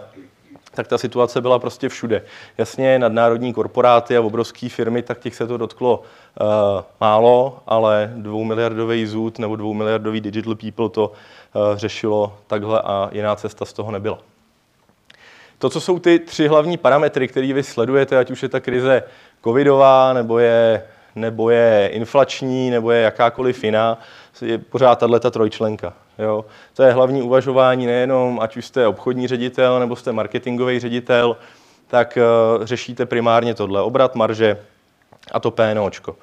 [0.74, 2.22] tak ta situace byla prostě všude.
[2.58, 6.46] Jasně, nadnárodní korporáty a obrovské firmy, tak těch se to dotklo uh,
[7.00, 13.64] málo, ale dvoumiliardový zůd nebo dvoumiliardový digital people to uh, řešilo takhle a jiná cesta
[13.64, 14.18] z toho nebyla.
[15.58, 19.02] To, co jsou ty tři hlavní parametry, které vy sledujete, ať už je ta krize
[19.44, 20.84] covidová, nebo je,
[21.14, 23.98] nebo je inflační, nebo je jakákoliv jiná,
[24.42, 25.92] je pořád tato trojčlenka.
[26.18, 26.44] Jo.
[26.74, 31.36] To je hlavní uvažování nejenom, ať už jste obchodní ředitel nebo jste marketingový ředitel,
[31.86, 32.18] tak
[32.58, 34.58] uh, řešíte primárně tohle, obrat, marže
[35.32, 36.16] a to PNOčko.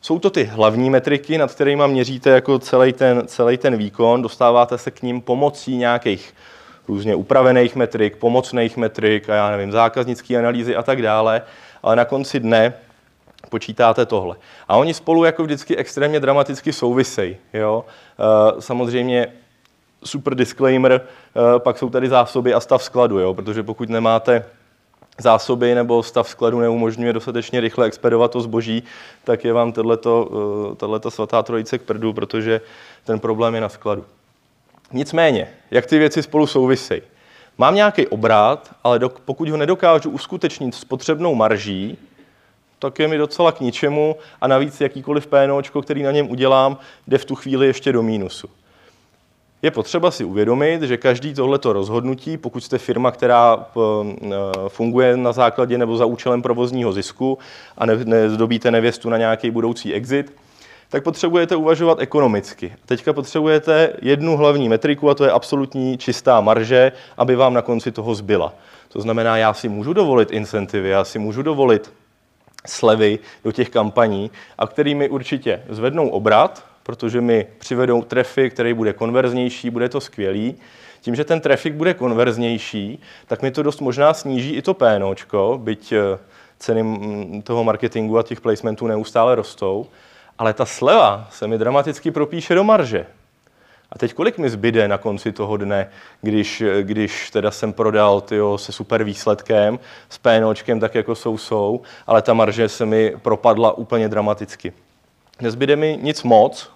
[0.00, 4.78] Jsou to ty hlavní metriky, nad kterými měříte jako celý ten, celý ten výkon, dostáváte
[4.78, 6.34] se k ním pomocí nějakých
[6.88, 11.42] různě upravených metrik, pomocných metrik a já nevím, zákaznické analýzy a tak dále,
[11.82, 12.74] ale na konci dne
[13.48, 14.36] počítáte tohle.
[14.68, 17.36] A oni spolu jako vždycky extrémně dramaticky souvisejí.
[17.54, 17.84] Jo?
[18.18, 19.26] Eh, samozřejmě
[20.04, 23.34] super disclaimer, eh, pak jsou tady zásoby a stav skladu, jo?
[23.34, 24.44] protože pokud nemáte
[25.20, 28.82] zásoby nebo stav skladu neumožňuje dostatečně rychle expedovat to zboží,
[29.24, 30.30] tak je vám tato
[31.06, 32.60] eh, svatá trojice k prdu, protože
[33.04, 34.04] ten problém je na skladu.
[34.92, 37.02] Nicméně, jak ty věci spolu souvisejí?
[37.58, 41.98] Mám nějaký obrat, ale pokud ho nedokážu uskutečnit s potřebnou marží,
[42.78, 47.18] tak je mi docela k ničemu a navíc jakýkoliv PNOčko, který na něm udělám, jde
[47.18, 48.48] v tu chvíli ještě do mínusu.
[49.62, 54.28] Je potřeba si uvědomit, že každý tohleto rozhodnutí, pokud jste firma, která eh,
[54.68, 57.38] funguje na základě nebo za účelem provozního zisku
[57.78, 60.32] a nezdobíte nevěstu na nějaký budoucí exit,
[60.88, 62.72] tak potřebujete uvažovat ekonomicky.
[62.86, 67.92] Teďka potřebujete jednu hlavní metriku a to je absolutní čistá marže, aby vám na konci
[67.92, 68.54] toho zbyla.
[68.88, 71.92] To znamená, já si můžu dovolit incentivy, já si můžu dovolit
[72.68, 78.74] slevy do těch kampaní a který mi určitě zvednou obrat, protože mi přivedou trafik, který
[78.74, 80.54] bude konverznější, bude to skvělý.
[81.00, 85.60] Tím, že ten trafik bude konverznější, tak mi to dost možná sníží i to PNOčko,
[85.62, 86.18] byť eh,
[86.58, 89.86] ceny mm, toho marketingu a těch placementů neustále rostou,
[90.38, 93.06] ale ta sleva se mi dramaticky propíše do marže.
[93.92, 95.90] A teď kolik mi zbyde na konci toho dne,
[96.22, 101.80] když, když teda jsem prodal tyjo, se super výsledkem, s PNOčkem tak jako jsou jsou,
[102.06, 104.72] ale ta marže se mi propadla úplně dramaticky.
[105.40, 106.70] Nezbyde mi nic moc,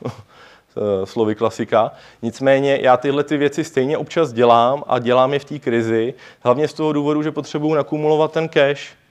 [1.05, 1.93] slovy klasika.
[2.23, 6.69] Nicméně já tyhle ty věci stejně občas dělám a dělám je v té krizi, hlavně
[6.69, 9.02] z toho důvodu, že potřebuju nakumulovat ten cash.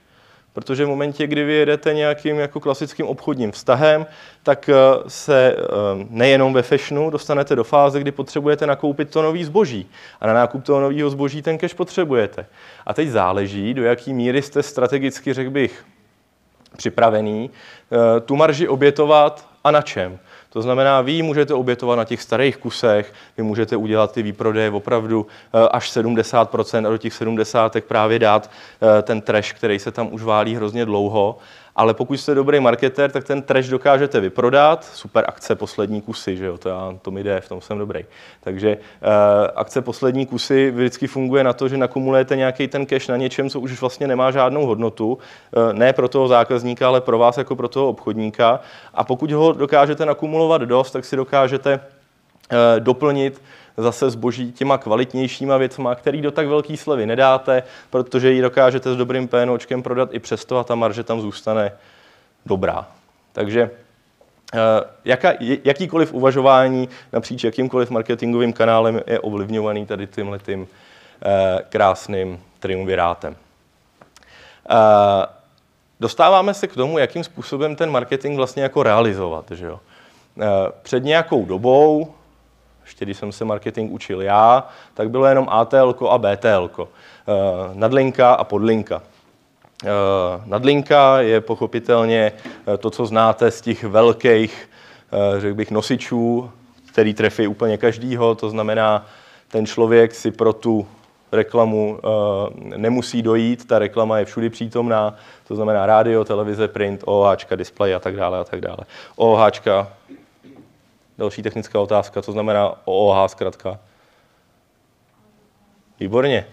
[0.52, 4.06] Protože v momentě, kdy vy jedete nějakým jako klasickým obchodním vztahem,
[4.42, 4.74] tak eh,
[5.08, 5.64] se eh,
[6.10, 9.90] nejenom ve fashionu dostanete do fáze, kdy potřebujete nakoupit to nový zboží.
[10.20, 12.46] A na nákup toho nového zboží ten cash potřebujete.
[12.86, 15.84] A teď záleží, do jaký míry jste strategicky, řekl bych,
[16.76, 20.18] připravený eh, tu marži obětovat a na čem.
[20.52, 25.26] To znamená, vy můžete obětovat na těch starých kusech, vy můžete udělat ty výprodeje opravdu
[25.54, 28.50] eh, až 70% a do těch 70 právě dát
[28.98, 31.38] eh, ten trash, který se tam už válí hrozně dlouho
[31.76, 34.84] ale pokud jste dobrý marketer, tak ten trash dokážete vyprodat.
[34.84, 38.04] Super akce poslední kusy, že jo, to, já, to mi jde, v tom jsem dobrý.
[38.40, 39.10] Takže uh,
[39.56, 43.60] akce poslední kusy vždycky funguje na to, že nakumulujete nějaký ten cash na něčem, co
[43.60, 47.68] už vlastně nemá žádnou hodnotu, uh, ne pro toho zákazníka, ale pro vás jako pro
[47.68, 48.60] toho obchodníka.
[48.94, 53.42] A pokud ho dokážete nakumulovat dost, tak si dokážete uh, doplnit
[53.76, 58.96] zase zboží těma kvalitnějšíma věcma, který do tak velký slevy nedáte, protože ji dokážete s
[58.96, 61.72] dobrým PNOčkem prodat i přesto a ta marže tam zůstane
[62.46, 62.86] dobrá.
[63.32, 63.70] Takže
[64.54, 64.58] eh,
[65.04, 65.32] jaka,
[65.64, 70.68] jakýkoliv uvažování napříč jakýmkoliv marketingovým kanálem je ovlivňovaný tady tímhle tím
[71.24, 73.36] eh, krásným triumvirátem.
[74.70, 75.26] Eh,
[76.00, 79.44] dostáváme se k tomu, jakým způsobem ten marketing vlastně jako realizovat.
[79.50, 79.80] Že jo?
[80.82, 82.14] Před nějakou dobou,
[82.84, 86.70] ještě když jsem se marketing učil já, tak bylo jenom ATL a BTL.
[87.28, 89.02] Eh, nadlinka a podlinka.
[89.84, 89.88] Eh,
[90.44, 92.32] nadlinka je pochopitelně
[92.66, 94.68] eh, to, co znáte z těch velkých,
[95.38, 96.50] řekl bych, nosičů,
[96.92, 99.06] který trefí úplně každýho, to znamená,
[99.48, 100.86] ten člověk si pro tu
[101.32, 101.98] reklamu
[102.76, 105.14] nemusí dojít, ta reklama je všudy přítomná,
[105.48, 108.78] to znamená rádio, televize, print, OH, display a tak dále a tak dále.
[109.16, 109.50] OH,
[111.22, 113.78] další technická otázka, co znamená OH zkrátka?
[116.00, 116.46] Výborně.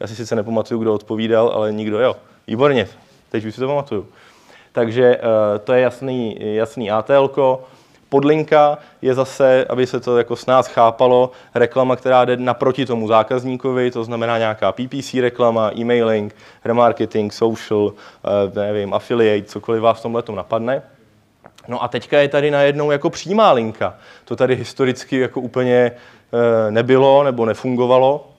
[0.00, 2.16] Já si sice nepamatuju, kdo odpovídal, ale nikdo jo.
[2.46, 2.88] Výborně,
[3.30, 4.06] teď už si to pamatuju.
[4.72, 7.28] Takže uh, to je jasný, jasný ATL.
[7.28, 7.58] -ko.
[8.08, 13.08] Podlinka je zase, aby se to jako s nás chápalo, reklama, která jde naproti tomu
[13.08, 17.92] zákazníkovi, to znamená nějaká PPC reklama, e-mailing, remarketing, social, uh,
[18.54, 20.82] nevím, affiliate, cokoliv vás v tomhle napadne.
[21.68, 23.94] No a teďka je tady najednou jako přímá linka.
[24.24, 25.92] To tady historicky jako úplně
[26.30, 28.30] uh, nebylo nebo nefungovalo.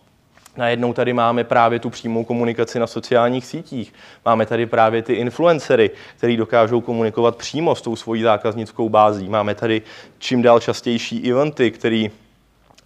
[0.57, 3.93] Najednou tady máme právě tu přímou komunikaci na sociálních sítích.
[4.25, 9.29] Máme tady právě ty influencery, který dokážou komunikovat přímo s tou svojí zákaznickou bází.
[9.29, 9.81] Máme tady
[10.17, 12.11] čím dál častější eventy, který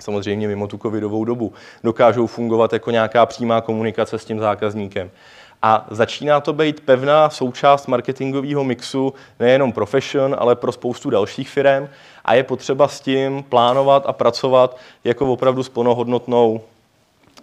[0.01, 5.11] samozřejmě mimo tu covidovou dobu dokážou fungovat jako nějaká přímá komunikace s tím zákazníkem.
[5.67, 11.89] A začíná to být pevná součást marketingového mixu nejenom profession, ale pro spoustu dalších firm
[12.25, 16.61] a je potřeba s tím plánovat a pracovat jako opravdu s plnohodnotnou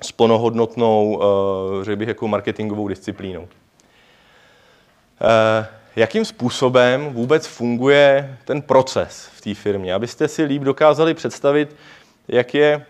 [0.02, 3.48] s plnohodnotnou, eh, řekl bych, jako marketingovou disciplínou.
[5.20, 9.94] Eh, jakým způsobem vůbec funguje ten proces v té firmě?
[9.94, 11.76] Abyste si líp dokázali představit,
[12.28, 12.86] jak je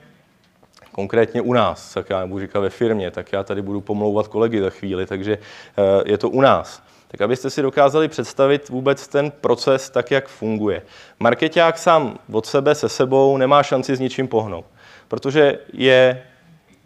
[0.92, 4.61] konkrétně u nás, tak já nebudu říkat ve firmě, tak já tady budu pomlouvat kolegy
[4.61, 6.83] za chvíli, takže eh, je to u nás.
[7.09, 10.83] Tak abyste si dokázali představit vůbec ten proces tak, jak funguje.
[11.20, 14.64] Marketák sám od sebe se sebou nemá šanci s ničím pohnout,
[15.09, 16.22] protože je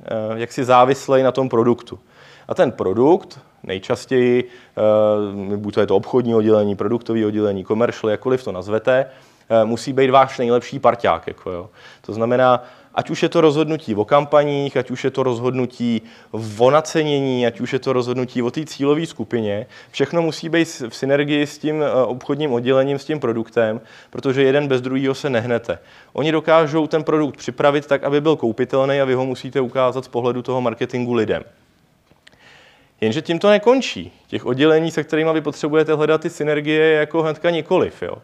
[0.04, 1.98] Eh, jaksi závislej na tom produktu.
[2.48, 4.44] A ten produkt nejčastěji,
[4.76, 9.06] eh, buď to je to obchodní oddělení, produktové oddělení, commercial, jakkoliv to nazvete,
[9.64, 11.26] musí být váš nejlepší parťák.
[11.26, 11.70] Jako jo.
[12.00, 12.64] To znamená,
[12.96, 16.02] ať už je to rozhodnutí o kampaních, ať už je to rozhodnutí
[16.58, 20.96] o nacenění, ať už je to rozhodnutí o té cílové skupině, všechno musí být v
[20.96, 23.80] synergii s tím eh, obchodním oddělením, s tím produktem,
[24.10, 25.78] protože jeden bez druhého se nehnete.
[26.12, 30.08] Oni dokážou ten produkt připravit tak, aby byl koupitelný a vy ho musíte ukázat z
[30.08, 31.42] pohledu toho marketingu lidem.
[33.00, 34.12] Jenže tím to nekončí.
[34.26, 38.02] Těch oddělení, se kterými vy potřebujete hledat ty synergie, je jako hnedka nikoliv.
[38.02, 38.16] Jo.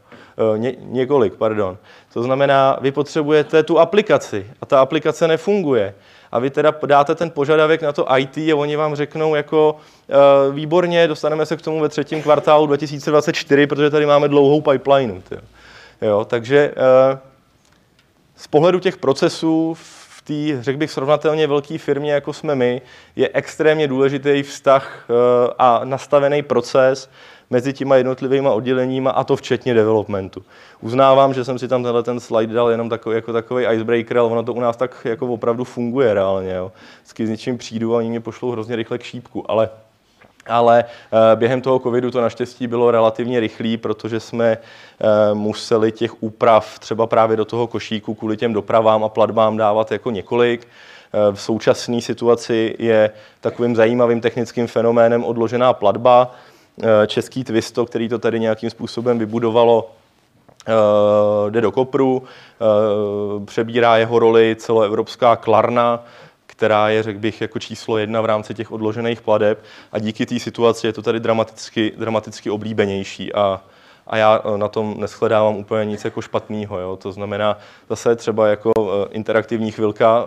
[0.55, 1.79] Eh, ně, několik, pardon.
[2.13, 5.95] To znamená, vy potřebujete tu aplikaci a ta aplikace nefunguje.
[6.33, 10.55] A vy teda dáte ten požadavek na to IT a oni vám řeknou jako uh,
[10.55, 15.23] výborně, dostaneme se k tomu ve třetím kvartálu 2024, protože tady máme dlouhou pipeline.
[16.03, 16.71] Jo, takže
[17.13, 17.19] uh,
[18.37, 22.83] z pohledu těch procesů v té, řekl bych, srovnatelně velké firmě, jako jsme my,
[23.17, 25.17] je extrémně důležitý vztah uh,
[25.59, 27.11] a nastavený proces
[27.51, 30.45] mezi těma jednotlivými odděleními a to včetně developmentu.
[30.81, 34.29] Uznávám, že jsem si tam tenhle ten slide dal jenom takový, jako takový icebreaker, ale
[34.29, 36.53] ono to u nás tak jako opravdu funguje reálně.
[36.53, 36.73] Jo.
[36.99, 39.69] Vždycky s něčím přijdu a oni mě pošlou hrozně rychle k šípku, ale
[40.47, 46.23] ale eh, během toho covidu to naštěstí bylo relativně rychlé, protože jsme eh, museli těch
[46.23, 50.69] úprav třeba právě do toho košíku kvůli těm dopravám a platbám dávat jako několik.
[51.13, 56.35] Eh, v současné situaci je takovým zajímavým technickým fenoménem odložená platba,
[57.07, 59.91] český Twisto, který to tady nějakým způsobem vybudovalo,
[61.51, 62.23] jde do kopru,
[63.45, 66.05] přebírá jeho roli celoevropská Klarna,
[66.63, 70.39] která je, řekl bych, jako číslo jedna v rámci těch odložených pladeb a díky té
[70.39, 73.61] situaci je to tady dramaticky, dramaticky oblíbenější a,
[74.07, 76.79] a já na tom neschledávám úplně nic jako špatného.
[76.79, 76.97] Jo?
[76.97, 78.73] To znamená zase třeba jako
[79.11, 80.25] interaktivní chvilka,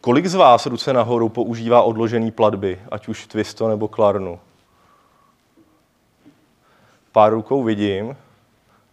[0.00, 4.38] kolik z vás ruce nahoru používá odložené platby, ať už Twisto nebo Klarnu?
[7.12, 8.16] pár rukou vidím,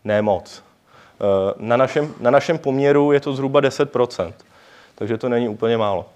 [0.03, 0.63] ne moc.
[1.21, 4.33] Eh, na našem, na našem poměru je to zhruba 10%,
[4.95, 6.12] takže to není úplně málo.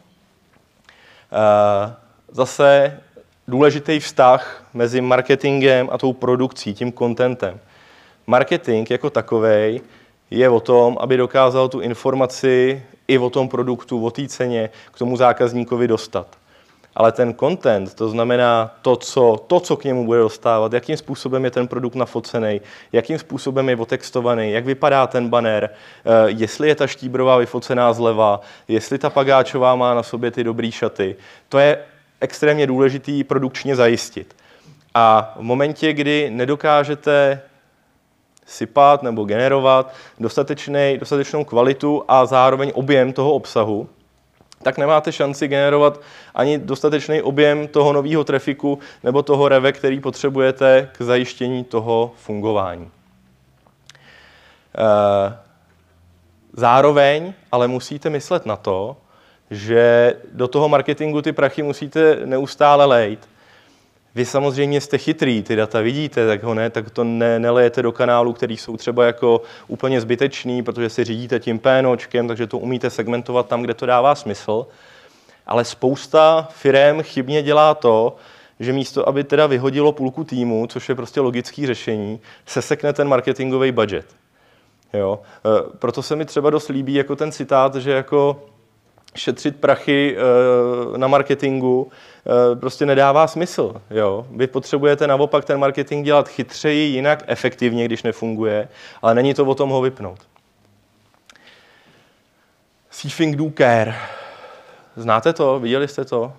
[1.31, 1.93] Eh,
[2.31, 2.99] zase
[3.47, 7.59] důležitý vztah mezi marketingem a tou produkcí, tím contentem.
[8.27, 9.81] Marketing jako takový
[10.31, 14.97] je o tom, aby dokázal tu informaci i o tom produktu, o té ceně k
[14.97, 16.27] tomu zákazníkovi dostat
[16.97, 21.45] ale ten content, to znamená to co, to, co k němu bude dostávat, jakým způsobem
[21.45, 26.75] je ten produkt nafocený, jakým způsobem je otextovaný, jak vypadá ten banner, eh, jestli je
[26.75, 31.15] ta štíbrová vyfocená zleva, jestli ta pagáčová má na sobě ty dobré šaty,
[31.49, 31.79] to je
[32.21, 34.35] extrémně důležitý produkčně zajistit.
[34.93, 37.41] A v momentě, kdy nedokážete
[38.45, 39.93] sypat nebo generovat
[40.99, 43.89] dostatečnou kvalitu a zároveň objem toho obsahu,
[44.63, 46.01] tak nemáte šanci generovat
[46.35, 52.91] ani dostatečný objem toho nového trafiku nebo toho reve, který potřebujete k zajištění toho fungování.
[54.77, 55.37] Eh,
[56.53, 58.97] zároveň ale musíte myslet na to,
[59.51, 63.29] že do toho marketingu ty prachy musíte neustále lejt.
[64.17, 67.91] Vy samozřejmě jste chytrý, ty data vidíte, tak, ho ne, tak to ne, nelejete do
[67.91, 72.89] kanálu, který jsou třeba jako úplně zbytečný, protože si řídíte tím PNOčkem, takže to umíte
[72.89, 74.67] segmentovat tam, kde to dává smysl.
[75.47, 78.15] Ale spousta firm chybně dělá to,
[78.59, 83.07] že místo, aby teda vyhodilo půlku týmu, což je prostě logický řešení, se sekne ten
[83.07, 84.05] marketingový budget.
[84.93, 85.19] Jo?
[85.45, 88.43] E, proto se mi třeba dost líbí jako ten citát, že jako
[89.19, 91.91] šetřit prachy e, na marketingu
[92.51, 93.81] e, prostě nedává smysl.
[93.89, 94.27] Jo?
[94.31, 98.67] Vy potřebujete naopak ten marketing dělat chytřeji, jinak efektivně, když nefunguje,
[99.01, 100.19] ale není to o tom ho vypnout.
[102.89, 103.95] Seafing do care.
[104.95, 105.59] Znáte to?
[105.59, 106.33] Viděli jste to?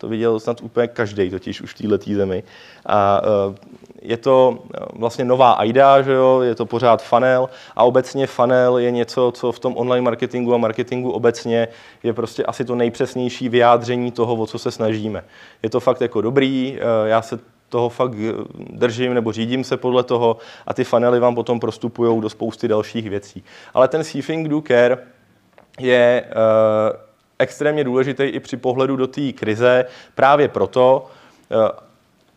[0.00, 2.42] To viděl snad úplně každý, totiž už v této zemi.
[2.86, 3.54] A e,
[4.02, 6.40] je to e, vlastně nová AIDA, že jo?
[6.40, 10.58] je to pořád funnel a obecně funnel je něco, co v tom online marketingu a
[10.58, 11.68] marketingu obecně
[12.02, 15.24] je prostě asi to nejpřesnější vyjádření toho, o co se snažíme.
[15.62, 17.38] Je to fakt jako dobrý, e, já se
[17.68, 18.14] toho fakt
[18.70, 20.36] držím nebo řídím se podle toho
[20.66, 23.44] a ty funnely vám potom prostupují do spousty dalších věcí.
[23.74, 24.98] Ale ten Seafing Do Care
[25.80, 26.24] je
[27.40, 29.84] extrémně důležitý i při pohledu do té krize.
[30.14, 31.06] Právě proto,
[31.50, 31.89] eh,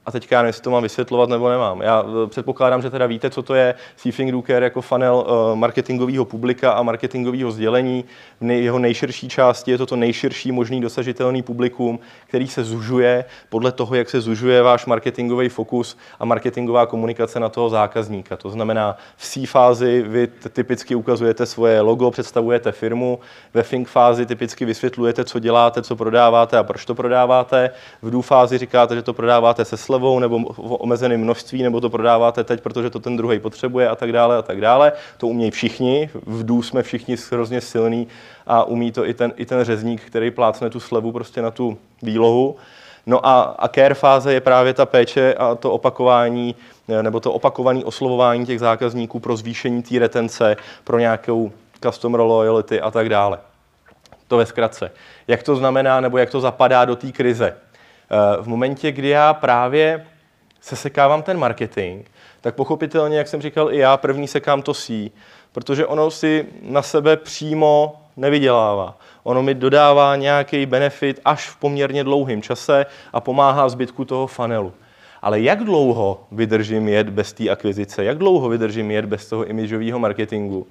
[0.06, 1.82] a teďka já nevím, jestli to mám vysvětlovat nebo nemám.
[1.82, 6.26] Já eh, předpokládám, že teda víte, co to je Seafing Care jako funnel eh, marketingového
[6.26, 8.06] publika a marketingového sdělení.
[8.42, 13.72] V jeho nejširší části je to to nejširší možný dosažitelný publikum, který se zužuje podle
[13.72, 18.38] toho, jak se zužuje váš marketingový fokus a marketingová komunikace na toho zákazníka.
[18.38, 23.20] To znamená, v C fázi vy typicky ukazujete svoje logo, představujete firmu,
[23.54, 27.70] ve Think fázi typicky vysvětlujete, co děláte, co prodáváte a proč to prodáváte.
[28.02, 31.90] V Do fázi říkáte, že to prodáváte se slevou nebo v omezeném množství, nebo to
[31.90, 34.92] prodáváte teď, protože to ten druhý potřebuje a tak dále a tak dále.
[35.18, 38.08] To umějí všichni, v dů jsme všichni hrozně silní
[38.48, 41.78] a umí to i ten, i ten řezník, který plácne tu slevu prostě na tu
[42.02, 42.56] výlohu.
[43.06, 46.56] No a, a care fáze je právě ta péče a to opakování,
[47.02, 51.52] nebo to opakované oslovování těch zákazníků pro zvýšení té retence, pro nějakou
[51.84, 53.38] customer loyalty a tak dále.
[54.28, 54.92] To ve zkratce.
[55.28, 57.56] Jak to znamená, nebo jak to zapadá do té krize?
[58.14, 60.06] Eh, v momentě, kdy já právě
[60.62, 62.06] se sekávám ten marketing,
[62.42, 65.12] tak pochopitelně, jak jsem říkal i já, první sekám to sí,
[65.52, 68.98] protože ono si na sebe přímo nevydělává.
[69.24, 74.74] Ono mi dodává nějaký benefit až v poměrně dlouhém čase a pomáhá zbytku toho funnelu.
[75.22, 78.04] Ale jak dlouho vydržím jet bez té akvizice?
[78.04, 80.68] Jak dlouho vydržím jet bez toho imidžového marketingu?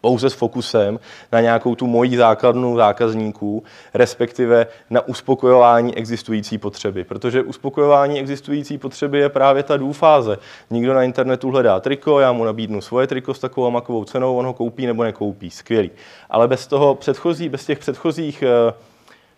[0.00, 1.00] Pouze s fokusem
[1.32, 3.62] na nějakou tu mojí základnu zákazníků,
[3.94, 7.04] respektive na uspokojování existující potřeby.
[7.04, 10.38] Protože uspokojování existující potřeby je právě ta důfáze.
[10.70, 14.46] Nikdo na internetu hledá triko, já mu nabídnu svoje triko s takovou makovou cenou, on
[14.46, 15.50] ho koupí nebo nekoupí.
[15.50, 15.90] Skvělý.
[16.30, 18.74] Ale bez toho předchozí, bez těch předchozích eh,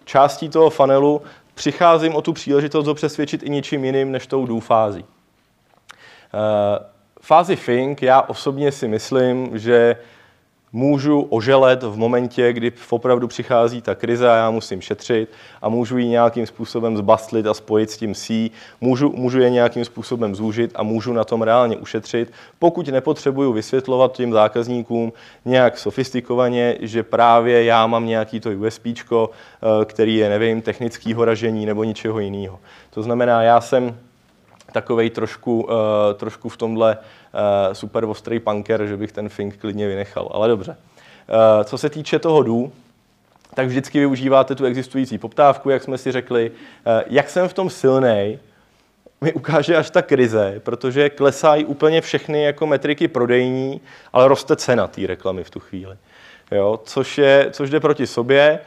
[0.04, 1.22] částí toho funnelu
[1.54, 5.04] přicházím o tu příležitost ho přesvědčit i něčím jiným než tou důfází.
[5.04, 6.84] Eh,
[7.20, 9.96] fázi Think já osobně si myslím, že
[10.72, 15.30] můžu oželet v momentě, kdy opravdu přichází ta krize a já musím šetřit
[15.62, 18.50] a můžu ji nějakým způsobem zbastlit a spojit s tím C,
[18.80, 24.12] můžu, můžu je nějakým způsobem zúžit a můžu na tom reálně ušetřit, pokud nepotřebuju vysvětlovat
[24.12, 25.12] těm zákazníkům
[25.44, 31.66] nějak sofistikovaně, že právě já mám nějaký to USP, eh, který je, nevím, technického ražení
[31.66, 32.58] nebo ničeho jiného.
[32.90, 33.96] To znamená, já jsem
[34.72, 35.70] takovej trošku, uh,
[36.16, 36.98] trošku v tomhle
[37.72, 40.76] super ostrý punker, že bych ten Fink klidně vynechal, ale dobře.
[41.28, 42.72] Uh, co se týče toho dů,
[43.54, 46.50] tak vždycky využíváte tu existující poptávku, jak jsme si řekli.
[46.50, 48.38] Uh, jak jsem v tom silný,
[49.20, 53.80] mi ukáže až ta krize, protože klesají úplně všechny jako metriky prodejní,
[54.12, 55.96] ale roste cena té reklamy v tu chvíli.
[56.50, 58.60] Jo, což, je, což jde proti sobě.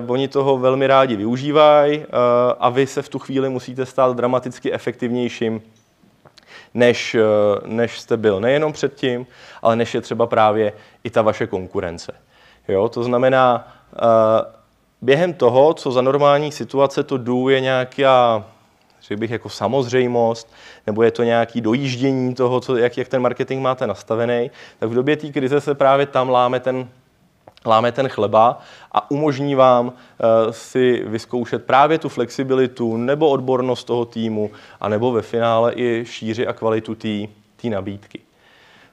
[0.00, 2.04] Uh, oni toho velmi rádi využívají uh,
[2.58, 5.62] a vy se v tu chvíli musíte stát dramaticky efektivnějším,
[6.76, 9.26] než, uh, než jste byl nejenom předtím,
[9.62, 10.72] ale než je třeba právě
[11.04, 12.12] i ta vaše konkurence.
[12.68, 12.88] Jo?
[12.88, 14.08] To znamená, uh,
[15.02, 18.44] během toho, co za normální situace to dů je nějaká
[19.02, 20.52] řekl bych jako samozřejmost,
[20.86, 24.94] nebo je to nějaký dojíždění toho, co, jak, jak ten marketing máte nastavený, tak v
[24.94, 26.88] době té krize se právě tam láme ten
[27.66, 28.58] láme ten chleba
[28.92, 29.92] a umožní vám uh,
[30.50, 34.50] si vyzkoušet právě tu flexibilitu nebo odbornost toho týmu,
[34.80, 36.94] a nebo ve finále i šíři a kvalitu
[37.56, 38.20] té nabídky.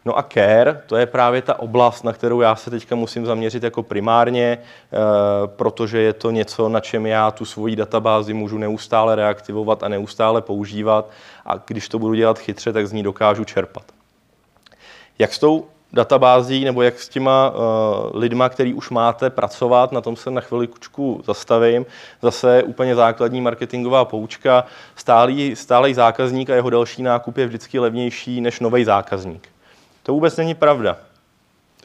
[0.05, 3.63] No a care, to je právě ta oblast, na kterou já se teďka musím zaměřit
[3.63, 4.99] jako primárně, uh,
[5.47, 10.41] protože je to něco, na čem já tu svoji databázi můžu neustále reaktivovat a neustále
[10.41, 11.09] používat
[11.45, 13.83] a když to budu dělat chytře, tak z ní dokážu čerpat.
[15.19, 20.01] Jak s tou databází nebo jak s těma uh, lidma, který už máte pracovat, na
[20.01, 21.85] tom se na chviličku zastavím.
[22.21, 24.65] Zase úplně základní marketingová poučka.
[24.95, 29.49] Stálý, stálý zákazník a jeho další nákup je vždycky levnější než nový zákazník.
[30.03, 30.97] To vůbec není pravda.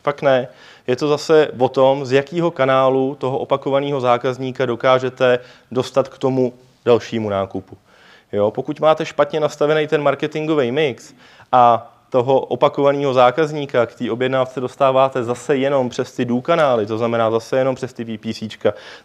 [0.02, 0.48] Fakt ne.
[0.86, 5.38] Je to zase o tom, z jakého kanálu toho opakovaného zákazníka dokážete
[5.70, 6.52] dostat k tomu
[6.84, 7.76] dalšímu nákupu.
[8.32, 11.14] Jo, pokud máte špatně nastavený ten marketingový mix
[11.52, 17.30] a toho opakovaného zákazníka k té objednávce dostáváte zase jenom přes ty kanály, to znamená
[17.30, 18.42] zase jenom přes ty VPC,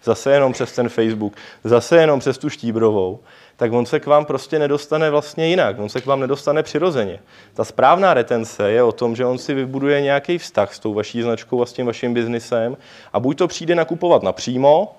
[0.04, 1.34] zase jenom přes ten Facebook,
[1.64, 3.20] zase jenom přes tu štíbrovou,
[3.56, 7.20] tak on se k vám prostě nedostane vlastně jinak, on se k vám nedostane přirozeně.
[7.54, 11.22] Ta správná retence je o tom, že on si vybuduje nějaký vztah s tou vaší
[11.22, 12.78] značkou a s tím vaším biznisem
[13.14, 14.95] a buď to přijde nakupovat napřímo,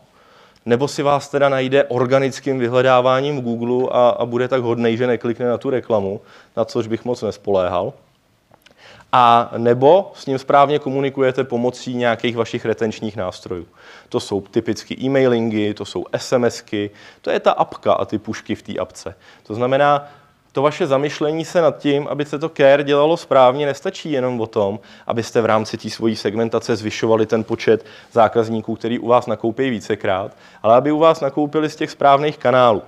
[0.66, 5.06] nebo si vás teda najde organickým vyhledáváním v Google a, a bude tak hodnej, že
[5.06, 6.20] neklikne na tu reklamu,
[6.56, 7.92] na což bych moc nespoléhal.
[9.12, 13.66] A nebo s ním správně komunikujete pomocí nějakých vašich retenčních nástrojů.
[14.08, 16.90] To jsou typicky e-mailingy, to jsou SMSky,
[17.20, 19.14] to je ta apka a ty pušky v té apce.
[19.42, 20.08] To znamená,
[20.54, 24.46] to vaše zamyšlení se nad tím, aby se to care dělalo správně, nestačí jenom o
[24.46, 29.70] tom, abyste v rámci té svojí segmentace zvyšovali ten počet zákazníků, který u vás nakoupí
[29.70, 32.82] vícekrát, ale aby u vás nakoupili z těch správných kanálů.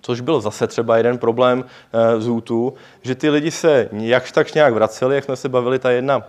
[0.00, 4.54] Což byl zase třeba jeden problém e, z YouTube, že ty lidi se jakž tak
[4.54, 6.22] nějak vraceli, jak jsme se bavili, ta jedna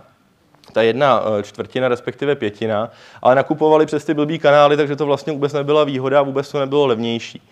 [0.72, 2.90] ta jedna eh, čtvrtina, respektive pětina,
[3.22, 6.86] ale nakupovali přes ty blbý kanály, takže to vlastně vůbec nebyla výhoda vůbec to nebylo
[6.86, 7.42] levnější.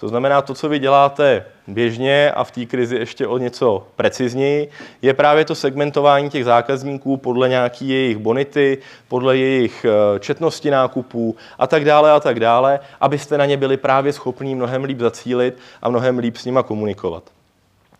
[0.00, 4.70] To znamená, to, co vy děláte běžně a v té krizi ještě o něco precizněji,
[5.02, 8.78] je právě to segmentování těch zákazníků podle nějaký jejich bonity,
[9.08, 13.76] podle jejich eh, četnosti nákupů a tak dále a tak dále, abyste na ně byli
[13.76, 17.22] právě schopní mnohem líp zacílit a mnohem líp s nima komunikovat.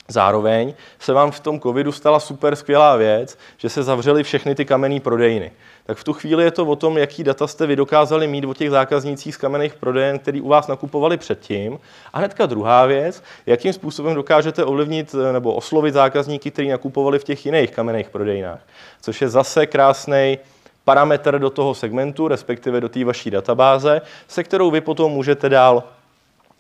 [0.09, 4.65] Zároveň se vám v tom covidu stala super skvělá věc, že se zavřely všechny ty
[4.65, 5.53] kamenné prodejny.
[5.89, 8.55] Tak v tu chvíli je to o tom, jaký data jste vy dokázali mít o
[8.55, 11.79] těch zákaznících z kamenných prodejen, který u vás nakupovali předtím.
[12.13, 17.25] A hnedka druhá věc, jakým způsobem dokážete ovlivnit eh, nebo oslovit zákazníky, kteří nakupovali v
[17.25, 18.61] těch jiných kamenných prodejnách.
[19.01, 20.39] Což je zase krásný
[20.85, 25.85] parametr do toho segmentu, respektive do té vaší databáze, se kterou vy potom můžete dál,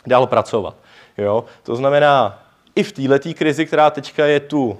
[0.07, 0.75] dál pracovat.
[1.19, 1.45] Jo?
[1.63, 2.43] To znamená,
[2.75, 4.79] i v této krizi, která teďka je tu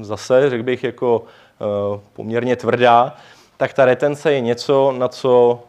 [0.00, 3.16] zase, řekl bych, jako uh, poměrně tvrdá,
[3.60, 5.62] tak ta retence je něco, na co,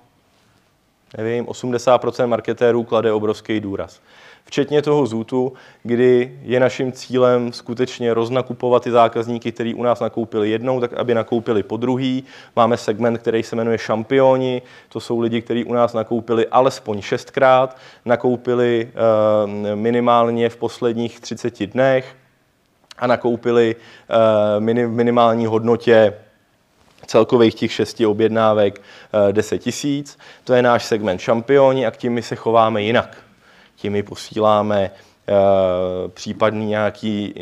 [1.17, 3.99] nevím, 80% marketérů klade obrovský důraz.
[4.45, 10.49] Včetně toho zůtu, kdy je naším cílem skutečně roznakupovat ty zákazníky, kteří u nás nakoupili
[10.49, 12.23] jednou, tak aby nakoupili po druhý.
[12.55, 14.61] Máme segment, který se jmenuje šampioni.
[14.89, 21.65] To jsou lidi, kteří u nás nakoupili alespoň šestkrát, nakoupili uh, minimálně v posledních 30
[21.65, 22.15] dnech
[22.97, 26.13] a nakoupili uh, v minimální hodnotě
[27.07, 28.81] celkových těch šesti objednávek
[29.31, 30.17] 10 eh, tisíc.
[30.43, 33.17] To je náš segment šampioni a k tím my se chováme jinak.
[33.75, 35.33] Tím my posíláme eh,
[36.07, 37.33] případný nějaký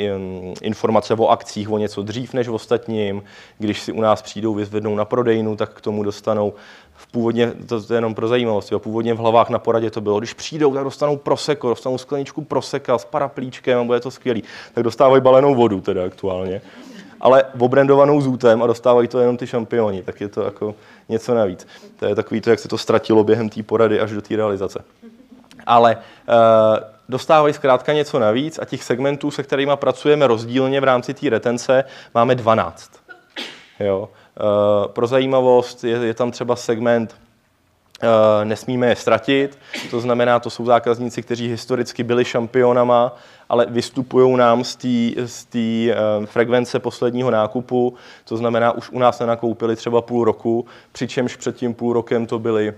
[0.61, 3.23] informace o akcích o něco dřív než ostatním.
[3.57, 6.53] Když si u nás přijdou, vyzvednou na prodejnu, tak k tomu dostanou
[6.95, 10.01] v původně, to, to je jenom pro zajímavost, jo, původně v hlavách na poradě to
[10.01, 14.43] bylo, když přijdou, tak dostanou proseko, dostanou skleničku proseka s paraplíčkem a bude to skvělý.
[14.73, 16.61] Tak dostávají balenou vodu teda aktuálně
[17.21, 20.75] ale obrandovanou zůtem a dostávají to jenom ty šampioni, tak je to jako
[21.09, 21.67] něco navíc.
[21.99, 24.83] To je takový to, jak se to ztratilo během té porady až do té realizace.
[25.65, 26.33] Ale uh,
[27.09, 31.83] dostávají zkrátka něco navíc a těch segmentů, se kterými pracujeme rozdílně v rámci té retence,
[32.15, 32.91] máme 12.
[33.79, 34.09] Jo.
[34.39, 37.15] Uh, pro zajímavost je, je tam třeba segment
[38.03, 39.59] Uh, nesmíme je ztratit,
[39.91, 43.15] to znamená, to jsou zákazníci, kteří historicky byli šampionama
[43.49, 47.93] ale vystupují nám z té z uh, frekvence posledního nákupu,
[48.25, 52.39] to znamená, už u nás nenakoupili třeba půl roku, přičemž před tím půl rokem to
[52.39, 52.73] byli,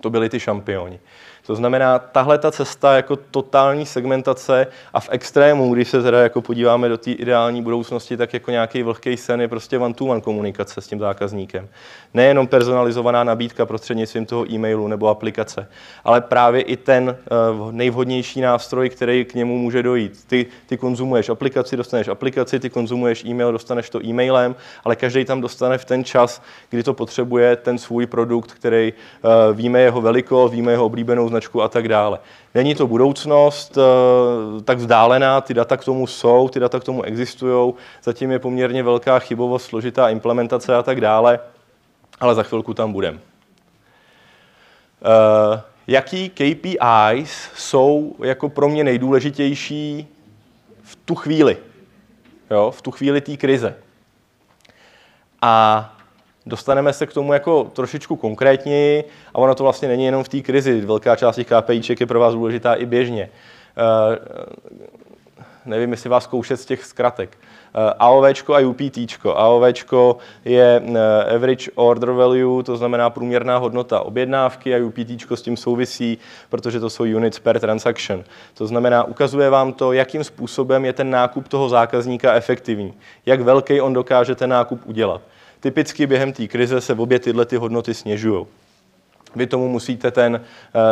[0.00, 1.00] to byli ty šampioni.
[1.48, 6.42] To znamená, tahle ta cesta jako totální segmentace a v extrému, když se teda jako
[6.42, 10.86] podíváme do té ideální budoucnosti, tak jako nějaký vlhký sen je prostě one-to-one komunikace s
[10.86, 11.68] tím zákazníkem.
[12.14, 15.68] Nejenom personalizovaná nabídka prostřednictvím toho e-mailu nebo aplikace,
[16.04, 17.16] ale právě i ten
[17.58, 20.24] uh, nejvhodnější nástroj, který k němu může dojít.
[20.26, 25.40] Ty, ty konzumuješ aplikaci, dostaneš aplikaci, ty konzumuješ e-mail, dostaneš to e-mailem, ale každý tam
[25.40, 30.52] dostane v ten čas, kdy to potřebuje, ten svůj produkt, který uh, víme jeho velikost,
[30.52, 32.18] víme jeho oblíbenou značku a tak dále.
[32.54, 37.02] Není to budoucnost eh, tak vzdálená, ty data k tomu jsou, ty data k tomu
[37.02, 41.38] existují, zatím je poměrně velká chybovost, složitá implementace a tak dále,
[42.20, 43.18] ale za chvilku tam budeme.
[45.02, 50.06] Eh, jaký KPIs jsou jako pro mě nejdůležitější
[50.82, 51.56] v tu chvíli,
[52.50, 53.74] jo, v tu chvíli té krize?
[55.42, 55.94] A
[56.48, 60.40] dostaneme se k tomu jako trošičku konkrétněji a ono to vlastně není jenom v té
[60.40, 60.80] krizi.
[60.80, 63.30] Velká část těch KPIček je pro vás důležitá i běžně.
[63.78, 64.18] Eh,
[65.66, 67.38] nevím, jestli vás zkoušet z těch zkratek.
[67.74, 68.24] Eh, AOV
[68.54, 68.98] a UPT.
[69.34, 69.62] AOV
[70.44, 76.18] je eh, average order value, to znamená průměrná hodnota objednávky a UPT s tím souvisí,
[76.48, 78.24] protože to jsou units per transaction.
[78.54, 82.94] To znamená, ukazuje vám to, jakým způsobem je ten nákup toho zákazníka efektivní,
[83.26, 85.20] jak velký on dokáže ten nákup udělat.
[85.60, 88.46] Typicky během té krize se obě tyhle ty hodnoty sněžují.
[89.36, 90.40] Vy tomu, musíte ten,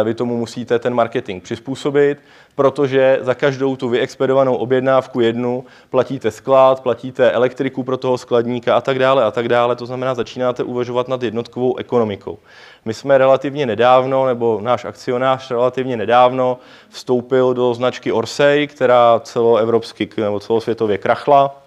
[0.01, 2.19] eh, vy tomu musíte ten marketing přizpůsobit,
[2.55, 8.81] protože za každou tu vyexpedovanou objednávku jednu platíte sklad, platíte elektriku pro toho skladníka a
[8.81, 9.77] tak dále a tak dále.
[9.77, 12.39] To znamená, začínáte uvažovat nad jednotkovou ekonomikou.
[12.85, 16.59] My jsme relativně nedávno, nebo náš akcionář relativně nedávno
[16.89, 21.63] vstoupil do značky Orsay, která celoevropsky nebo celosvětově krachla.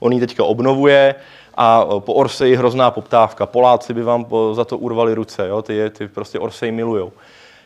[0.00, 1.14] On ji teďka obnovuje,
[1.60, 3.46] a po Orseji hrozná poptávka.
[3.46, 5.62] Poláci by vám za to urvali ruce, jo?
[5.62, 7.12] Ty, ty prostě Orsej milujou.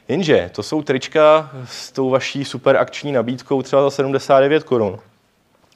[0.09, 4.99] Jenže to jsou trička s tou vaší super akční nabídkou třeba za 79 korun.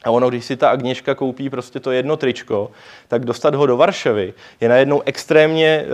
[0.04, 2.70] A ono, když si ta Agněška koupí prostě to jedno tričko,
[3.08, 5.86] tak dostat ho do Varšavy je najednou extrémně e,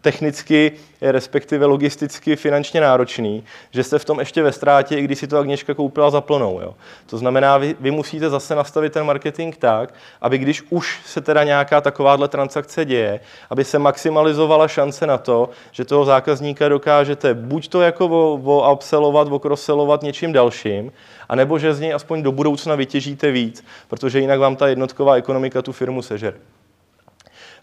[0.00, 5.26] technicky, respektive logisticky, finančně náročný, že jste v tom ještě ve ztrátě, i když si
[5.26, 6.60] to Agněška koupila za plnou.
[6.60, 6.74] Jo.
[7.06, 11.44] To znamená, vy, vy musíte zase nastavit ten marketing tak, aby když už se teda
[11.44, 17.68] nějaká takováhle transakce děje, aby se maximalizovala šance na to, že toho zákazníka dokážete buď
[17.68, 18.06] to jako
[18.44, 20.92] o-upsellovat, o-crosselovat něčím dalším,
[21.28, 25.62] anebo že z něj aspoň do budoucna vytěžíte víc, protože jinak vám ta jednotková ekonomika
[25.62, 26.51] tu firmu sežere.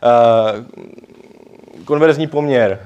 [0.03, 0.65] Uh,
[1.85, 2.79] konverzní poměr,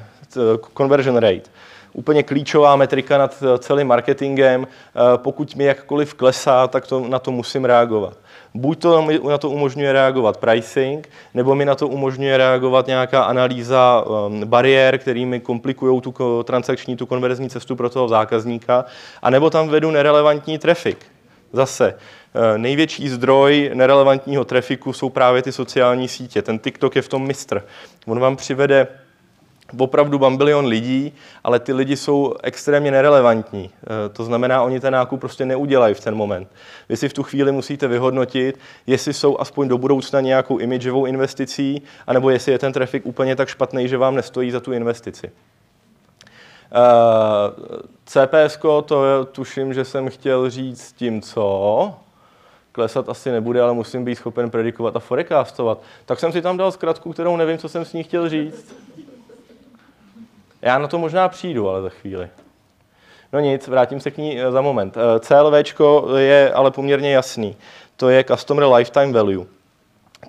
[0.78, 1.50] conversion rate.
[1.94, 4.68] Úplně klíčová metrika nad celým marketingem.
[5.16, 8.18] Pokud mi jakkoliv klesá, tak to, na to musím reagovat.
[8.54, 13.24] Buď to mi na to umožňuje reagovat pricing, nebo mi na to umožňuje reagovat nějaká
[13.24, 18.86] analýza um, bariér, kterými komplikují tu transakční, tu konverzní cestu pro toho zákazníka,
[19.22, 21.06] a nebo tam vedu nerelevantní trafik.
[21.54, 22.00] Zase, eh,
[22.58, 26.42] největší zdroj nerelevantního trafiku jsou právě ty sociální sítě.
[26.42, 27.66] Ten TikTok je v tom mistr.
[28.06, 28.88] On vám přivede
[29.78, 31.14] opravdu bambilion lidí,
[31.44, 33.70] ale ty lidi jsou extrémně nerelevantní.
[33.84, 36.48] Eh, to znamená, oni ten nákup prostě neudělají v ten moment.
[36.90, 41.82] Vy si v tu chvíli musíte vyhodnotit, jestli jsou aspoň do budoucna nějakou imidžovou investicí,
[42.08, 45.32] anebo jestli je ten trafik úplně tak špatný, že vám nestojí za tu investici.
[46.76, 47.52] Eh,
[48.06, 51.96] CPS, to tuším, že jsem chtěl říct tím, co
[52.74, 55.82] klesat asi nebude, ale musím být schopen predikovat a forecastovat.
[56.06, 58.76] Tak jsem si tam dal zkratku, kterou nevím, co jsem s ní chtěl říct.
[60.62, 62.30] Já na to možná přijdu, ale za chvíli.
[63.34, 64.98] No nic, vrátím se k ní eh, za moment.
[64.98, 65.54] Eh, CLV
[66.18, 67.58] je ale poměrně jasný.
[67.98, 69.46] To je Customer Lifetime Value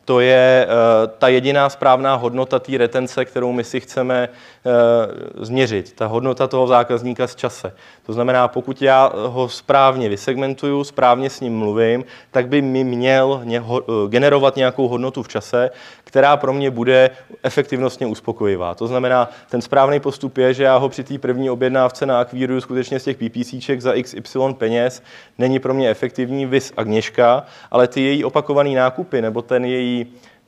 [0.04, 5.92] to je uh, ta jediná správná hodnota té retence, kterou my si chceme uh, změřit.
[5.92, 7.72] Ta hodnota toho zákazníka z čase.
[8.06, 13.42] To znamená, pokud já ho správně vysegmentuju, správně s ním mluvím, tak by mi měl
[13.46, 15.70] uh, generovat nějakou hodnotu v čase,
[16.04, 17.10] která pro mě bude
[17.42, 18.74] efektivnostně uspokojivá.
[18.74, 22.60] To znamená, ten správný postup je, že já ho při té první objednávce na akvíru
[22.60, 25.02] skutečně z těch PPCček za XY peněz
[25.38, 29.83] není pro mě efektivní vis Agněška, ale ty její opakované nákupy nebo ten její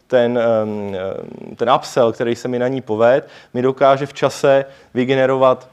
[0.06, 0.38] ten,
[1.56, 4.64] ten upsell, který se mi na ní poved, mi dokáže v čase
[4.94, 5.68] vygenerovat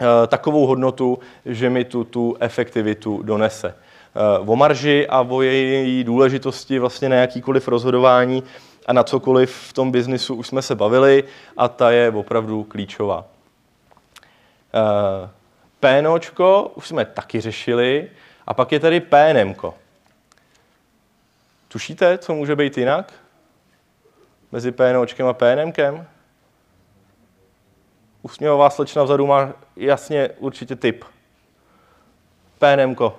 [0.00, 3.68] eh, takovou hodnotu, že mi tu, tu efektivitu donese.
[3.68, 8.42] Eh, o marži a o její důležitosti vlastně na jakýkoliv rozhodování
[8.86, 11.24] a na cokoliv v tom biznisu už jsme se bavili
[11.56, 13.24] a ta je opravdu klíčová.
[14.74, 15.28] Eh,
[15.80, 18.08] PNOčko už jsme taky řešili
[18.46, 19.74] a pak je tady PNMko.
[21.74, 23.12] Tušíte, co může být jinak
[24.52, 26.06] mezi PNOčkem a PNMkem?
[28.22, 31.04] Usměvavá slečna vzadu má jasně určitě typ.
[32.58, 33.18] PNMko.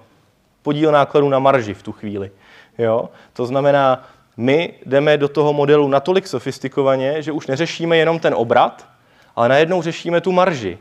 [0.62, 2.32] Podíl nákladů na marži v tu chvíli.
[2.78, 3.10] Jo?
[3.34, 8.88] To znamená, my jdeme do toho modelu natolik sofistikovaně, že už neřešíme jenom ten obrat,
[9.36, 10.80] ale najednou řešíme tu marži.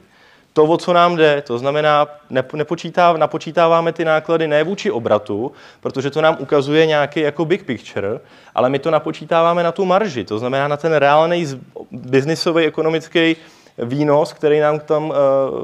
[0.55, 2.07] To, o co nám jde, to znamená,
[2.52, 8.20] nepočítá, napočítáváme ty náklady ne vůči obratu, protože to nám ukazuje nějaký jako big picture,
[8.55, 11.46] ale my to napočítáváme na tu marži, to znamená na ten reálný
[11.90, 13.36] biznisový ekonomický
[13.78, 15.16] výnos, který nám tam uh,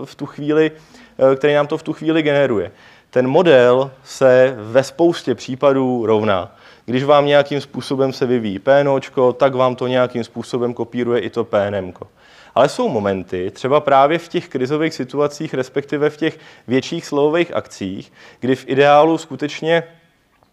[0.05, 0.70] v tu chvíli,
[1.16, 2.70] uh, který nám to v tu chvíli generuje.
[3.11, 6.57] Ten model se ve spoustě případů rovná.
[6.84, 11.45] Když vám nějakým způsobem se vyvíjí PNOčko, tak vám to nějakým způsobem kopíruje i to
[11.45, 12.07] PNMko.
[12.55, 18.12] Ale jsou momenty, třeba právě v těch krizových situacích, respektive v těch větších slovových akcích,
[18.40, 19.82] kdy v ideálu skutečně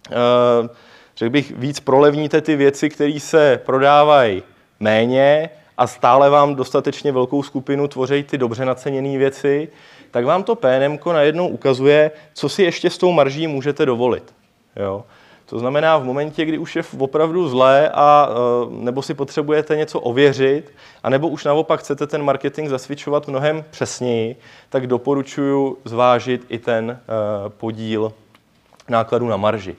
[0.09, 0.67] uh,
[1.17, 4.43] řekl bych, víc prolevníte ty věci, které se prodávají
[4.79, 9.69] méně a stále vám dostatečně velkou skupinu tvoří ty dobře naceněné věci,
[10.11, 14.33] tak vám to PNM najednou ukazuje, co si ještě s tou marží můžete dovolit.
[14.75, 15.03] Jo?
[15.49, 19.99] To znamená, v momentě, kdy už je opravdu zlé a e, nebo si potřebujete něco
[19.99, 20.71] ověřit,
[21.03, 24.35] a nebo už naopak chcete ten marketing zasvědčovat mnohem přesněji,
[24.69, 26.99] tak doporučuji zvážit i ten e,
[27.49, 28.13] podíl
[28.89, 29.75] nákladů na marži.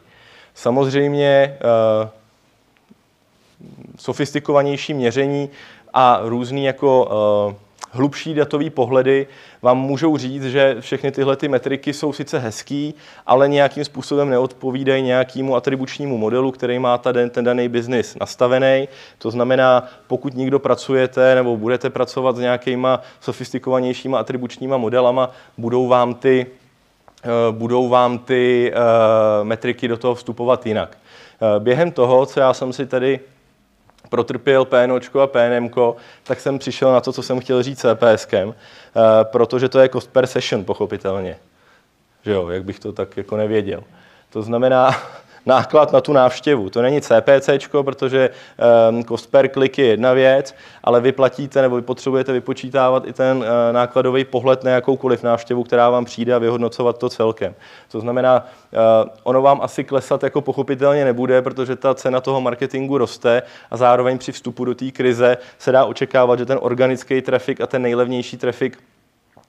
[0.54, 1.58] Samozřejmě e,
[3.96, 5.50] sofistikovanější měření
[5.94, 7.08] a různý jako
[7.90, 9.26] hlubší datový pohledy
[9.62, 12.94] vám můžou říct, že všechny tyhle ty metriky jsou sice hezký,
[13.26, 18.88] ale nějakým způsobem neodpovídají nějakému atribučnímu modelu, který má ten, ten daný biznis nastavený.
[19.18, 26.14] To znamená, pokud někdo pracujete nebo budete pracovat s nějakýma sofistikovanějšíma atribučníma modelama, budou vám
[26.14, 26.46] ty,
[27.24, 30.98] eh, budou vám ty eh, metriky do toho vstupovat jinak.
[31.56, 33.20] Eh, během toho, co já jsem si tady
[34.08, 39.00] protrpěl PNOčko a PNMko, tak jsem přišel na to, co jsem chtěl říct CPSkem, eh,
[39.22, 41.36] protože to je cost per session, pochopitelně.
[42.24, 43.84] Že jo, jak bych to tak jako nevěděl.
[44.30, 44.90] To znamená,
[45.48, 46.70] náklad na tu návštěvu.
[46.70, 47.50] To není CPC,
[47.82, 48.30] protože
[48.90, 53.12] um, cost per click je jedna věc, ale vy platíte nebo vy potřebujete vypočítávat i
[53.12, 57.54] ten uh, nákladový pohled na jakoukoliv návštěvu, která vám přijde a vyhodnocovat to celkem.
[57.90, 62.98] To znamená, uh, ono vám asi klesat jako pochopitelně nebude, protože ta cena toho marketingu
[62.98, 67.60] roste a zároveň při vstupu do té krize se dá očekávat, že ten organický trafik
[67.60, 68.78] a ten nejlevnější trafik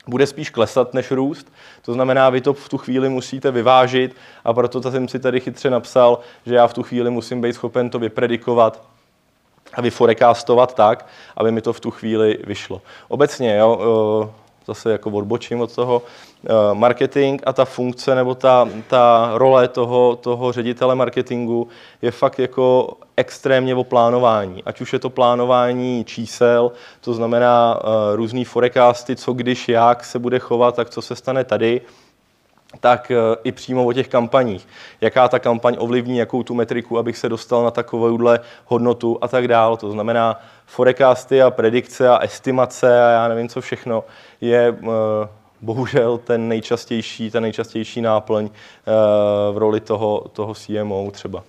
[0.09, 1.51] bude spíš klesat než růst.
[1.81, 5.69] To znamená, vy to v tu chvíli musíte vyvážit a proto jsem si tady chytře
[5.69, 8.81] napsal, že já v tu chvíli musím být schopen to vypredikovat
[9.73, 11.07] a vyforecastovat tak,
[11.37, 12.81] aby mi to v tu chvíli vyšlo.
[13.07, 14.33] Obecně, jo,
[14.69, 20.15] zase jako odbočím od toho, eh, marketing a ta funkce nebo ta, ta role toho,
[20.15, 21.67] toho ředitele marketingu
[22.01, 24.63] je fakt jako extrémně o plánování.
[24.63, 30.19] Ať už je to plánování čísel, to znamená uh, různý forecasty, co když, jak se
[30.19, 31.81] bude chovat, tak co se stane tady,
[32.79, 34.67] tak uh, i přímo o těch kampaních.
[35.01, 39.47] Jaká ta kampaň ovlivní, jakou tu metriku, abych se dostal na takovouhle hodnotu a tak
[39.47, 39.77] dál.
[39.77, 40.39] To znamená,
[40.69, 44.03] forecasty a predikce a estimace a já nevím co všechno
[44.41, 44.87] je uh,
[45.61, 48.51] bohužel ten nejčastější, ta nejčastější náplň uh,
[49.55, 51.39] v roli toho, toho CMO třeba.
[51.39, 51.43] Uh,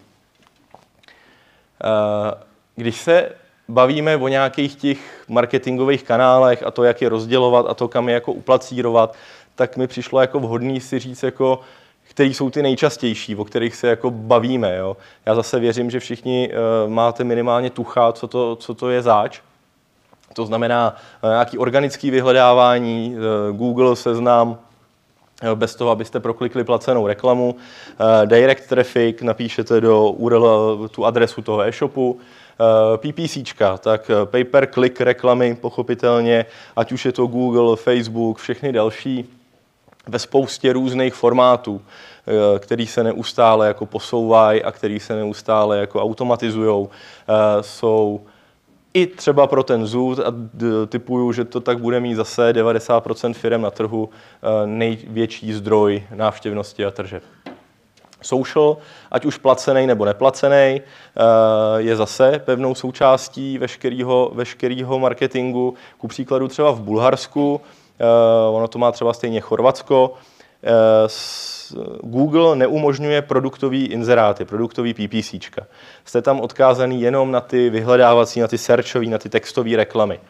[2.76, 3.28] když se
[3.68, 8.14] bavíme o nějakých těch marketingových kanálech a to, jak je rozdělovat a to, kam je
[8.14, 9.14] jako uplacírovat,
[9.54, 11.60] tak mi přišlo jako vhodný si říct, jako,
[12.10, 14.76] který jsou ty nejčastější, o kterých se jako bavíme.
[14.76, 14.96] Jo.
[15.26, 19.40] Já zase věřím, že všichni uh, máte minimálně tucha, co to, co to je zač.
[20.34, 24.58] To znamená uh, nějaký organický vyhledávání, uh, Google, seznam,
[25.54, 27.56] bez toho, abyste proklikli placenou reklamu.
[28.24, 32.18] Direct traffic, napíšete do URL tu adresu toho e-shopu.
[32.96, 33.38] PPC,
[33.78, 36.46] tak pay per click reklamy, pochopitelně,
[36.76, 39.39] ať už je to Google, Facebook, všechny další
[40.06, 41.82] ve spoustě různých formátů,
[42.26, 48.20] eh, který se neustále jako posouvají a který se neustále jako automatizují, eh, jsou
[48.94, 50.34] i třeba pro ten ZUD a
[50.86, 56.84] typuju, že to tak bude mít zase 90% firm na trhu eh, největší zdroj návštěvnosti
[56.84, 57.22] a tržeb.
[58.22, 58.76] Social,
[59.10, 60.80] ať už placený nebo neplacený,
[61.76, 65.74] je zase pevnou součástí veškerého, veškerého marketingu.
[65.98, 67.60] Ku příkladu třeba v Bulharsku
[68.50, 70.10] ono to má třeba stejně Chorvatsko.
[70.10, 71.08] Uh,
[72.02, 75.34] Google neumožňuje produktový inzeráty, produktový PPC.
[76.04, 80.20] Jste tam odkázaný jenom na ty vyhledávací, na ty searchové, na ty textové reklamy.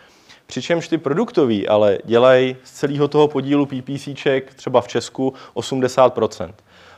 [0.46, 4.08] Přičemž ty produktový ale dělají z celého toho podílu PPC
[4.56, 6.52] třeba v Česku 80%.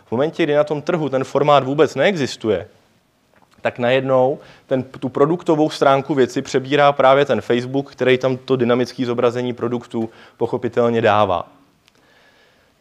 [0.07, 2.69] V momentě, kdy na tom trhu ten formát vůbec neexistuje,
[3.63, 9.07] tak najednou ten, tu produktovou stránku věci přebírá právě ten Facebook, který tam to dynamické
[9.07, 11.49] zobrazení produktů pochopitelně dává.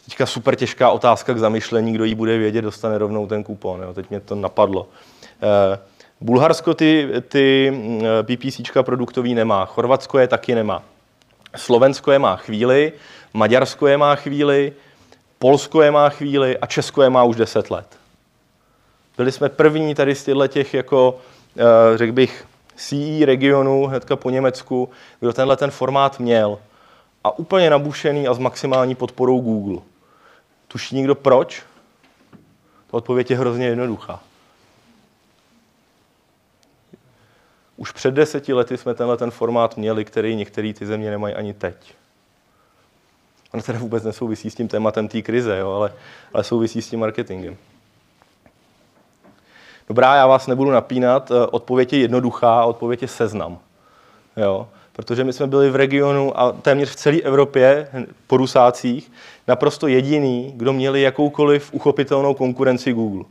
[0.06, 3.82] Teďka super těžká otázka k zamyšlení, kdo ji bude vědět, dostane rovnou ten kupon.
[3.82, 3.94] Jo.
[3.94, 4.88] Teď mě to napadlo.
[5.24, 5.80] Eh,
[6.22, 10.84] Bulharsko ty, ty eh, PPC produktový nemá, Chorvatsko je taky nemá.
[11.56, 12.94] Slovensko je má chvíli,
[13.34, 14.74] Maďarsko je má chvíli,
[15.40, 18.01] Polsko je má chvíli a Česko je má už 10 let.
[19.18, 21.20] Byli jsme první tady z těch, jako,
[21.58, 22.46] eh, řekl bych,
[22.76, 24.90] CE regionu, hnedka po Německu,
[25.20, 26.60] kdo tenhle ten formát měl.
[27.24, 29.82] A úplně nabušený a s maximální podporou Google.
[30.68, 31.64] Tuší někdo proč?
[32.88, 34.20] Ta odpověď je hrozně jednoduchá.
[37.78, 41.54] Už před deseti lety jsme tenhle ten formát měli, který některé ty země nemají ani
[41.54, 41.94] teď.
[43.54, 45.94] On teda vůbec nesouvisí s tím tématem té krize, jo, ale,
[46.34, 47.58] ale souvisí s tím marketingem.
[49.92, 53.58] Dobrá, já vás nebudu napínat, eh, odpověď je jednoduchá, odpověď je seznam.
[54.38, 54.68] Jo?
[54.94, 57.88] Protože my jsme byli v regionu a téměř v celé Evropě,
[58.28, 59.12] po Rusácích,
[59.48, 63.24] naprosto jediný, kdo měli jakoukoliv uchopitelnou konkurenci Google.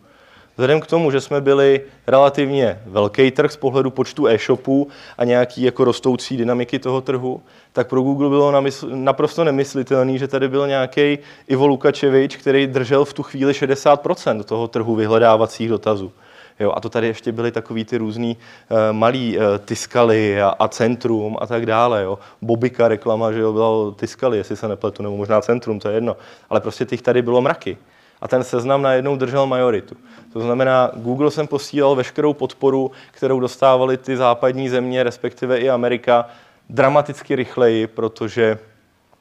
[0.55, 4.89] Vzhledem k tomu, že jsme byli relativně velký trh z pohledu počtu e-shopů
[5.19, 7.43] a nějaký jako rostoucí dynamiky toho trhu,
[7.73, 8.63] tak pro Google bylo
[8.95, 14.69] naprosto nemyslitelný, že tady byl nějaký Ivo Lukačevič, který držel v tu chvíli 60% toho
[14.69, 16.13] trhu vyhledávacích dotazů.
[16.61, 18.37] Jo, a to tady ještě byly takový ty různý
[18.71, 22.03] uh, malý uh, Tiskaly a, a Centrum a tak dále.
[22.03, 22.19] Jo.
[22.43, 26.17] Bobika reklama, že jo, byla Tiskaly, jestli se nepletu, nebo možná Centrum, to je jedno.
[26.51, 27.77] Ale prostě těch tady bylo mraky.
[28.21, 29.97] A ten seznam najednou držel majoritu.
[30.33, 36.29] To znamená, Google jsem posílal veškerou podporu, kterou dostávali ty západní země, respektive i Amerika,
[36.69, 38.59] dramaticky rychleji, protože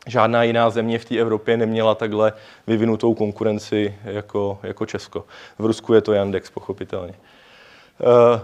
[0.10, 2.34] žádná jiná země v té Evropě neměla takhle
[2.68, 5.26] vyvinutou konkurenci jako, jako Česko.
[5.60, 7.14] V Rusku je to Yandex, pochopitelně.
[8.00, 8.40] Uh,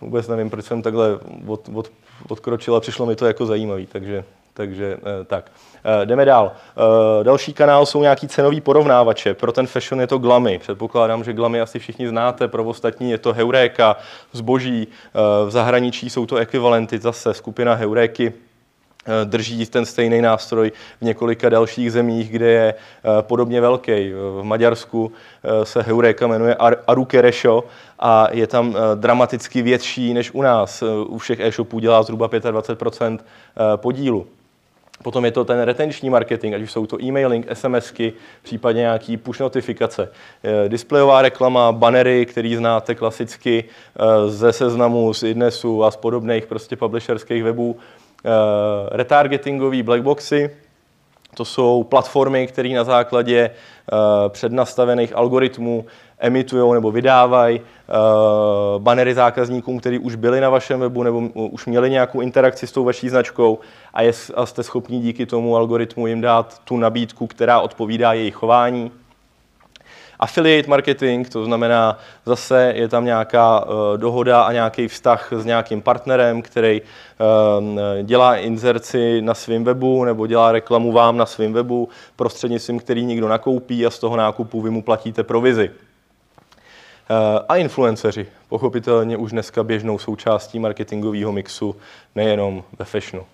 [0.00, 1.90] vůbec nevím, proč jsem takhle od, od,
[2.28, 5.50] odkročil a přišlo mi to jako zajímavý, takže, takže uh, tak.
[5.98, 6.52] Uh, jdeme dál.
[6.76, 9.34] Uh, další kanál jsou nějaký cenový porovnávače.
[9.34, 10.58] Pro ten fashion je to Glamy.
[10.58, 12.48] Předpokládám, že Glamy asi všichni znáte.
[12.48, 13.96] Pro ostatní je to Heuréka,
[14.32, 14.86] zboží.
[14.86, 18.32] Uh, v zahraničí jsou to ekvivalenty zase skupina Heuréky
[19.24, 24.12] drží ten stejný nástroj v několika dalších zemích, kde je eh, podobně velký.
[24.12, 25.12] V Maďarsku
[25.44, 27.64] eh, se Heureka jmenuje Arukeresho
[27.98, 30.82] a je tam dramaticky větší než u nás.
[31.06, 33.18] U všech e-shopů dělá zhruba 25%
[33.76, 34.26] podílu.
[35.02, 39.40] Potom je to ten retenční marketing, ať už jsou to e-mailing, SMSky, případně nějaký push
[39.40, 40.12] notifikace.
[40.68, 43.64] Displejová reklama, bannery, který znáte klasicky
[44.26, 47.76] ze seznamu, z Idnesu a z podobných prostě publisherských webů.
[48.24, 50.50] Eh, retargetingové blackboxy,
[51.34, 53.96] to jsou platformy, které na základě eh,
[54.28, 55.84] přednastavených algoritmů
[56.18, 57.92] emitují nebo vydávají eh,
[58.78, 62.84] banery zákazníkům, kteří už byli na vašem webu nebo už měli nějakou interakci s tou
[62.84, 63.58] vaší značkou
[63.94, 68.34] a, je, a jste schopni díky tomu algoritmu jim dát tu nabídku, která odpovídá jejich
[68.34, 68.90] chování
[70.22, 75.82] affiliate marketing, to znamená zase je tam nějaká uh, dohoda a nějaký vztah s nějakým
[75.82, 76.86] partnerem, který uh,
[78.02, 83.28] dělá inzerci na svém webu nebo dělá reklamu vám na svém webu prostřednictvím, který někdo
[83.28, 85.70] nakoupí a z toho nákupu vy mu platíte provizi.
[85.70, 85.76] Uh,
[87.48, 91.76] a influenceři, pochopitelně už dneska běžnou součástí marketingového mixu,
[92.14, 93.26] nejenom ve fashionu.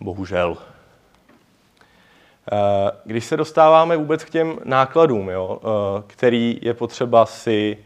[0.00, 0.56] Bohužel.
[2.52, 7.78] Eh, když se dostáváme vůbec k těm nákladům, jo, eh, který je potřeba si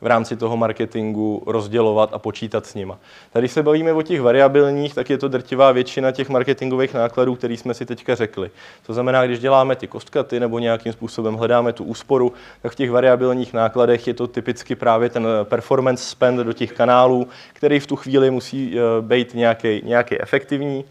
[0.00, 2.98] v rámci toho marketingu rozdělovat a počítat s nima.
[3.32, 7.54] Tady se bavíme o těch variabilních, tak je to drtivá většina těch marketingových nákladů, které
[7.54, 8.50] jsme si teďka řekli.
[8.86, 12.90] To znamená, když děláme ty kostkaty nebo nějakým způsobem hledáme tu úsporu, tak v těch
[12.90, 17.96] variabilních nákladech je to typicky právě ten performance spend do těch kanálů, který v tu
[17.96, 20.84] chvíli musí eh, být nějaký, nějaký efektivní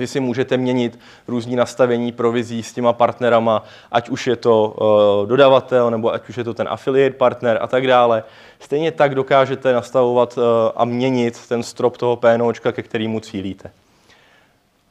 [0.00, 0.98] vy si můžete měnit
[1.28, 4.74] různý nastavení provizí s těma partnerama, ať už je to
[5.22, 8.24] uh, dodavatel, nebo ať už je to ten affiliate partner a tak dále.
[8.60, 10.44] Stejně tak dokážete nastavovat uh,
[10.76, 13.70] a měnit ten strop toho PNOčka, ke kterému cílíte.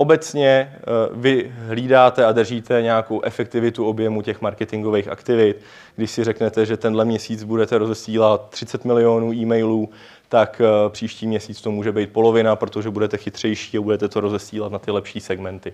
[0.02, 0.74] Obecně
[1.12, 5.62] uh, vy hlídáte a držíte nějakou efektivitu objemu těch marketingových aktivit.
[5.96, 9.90] Když si řeknete, že tenhle měsíc budete rozesílat 30 milionů e-mailů,
[10.30, 14.72] tak eh, příští měsíc to může být polovina, protože budete chytřejší a budete to rozesílat
[14.72, 15.74] na ty lepší segmenty.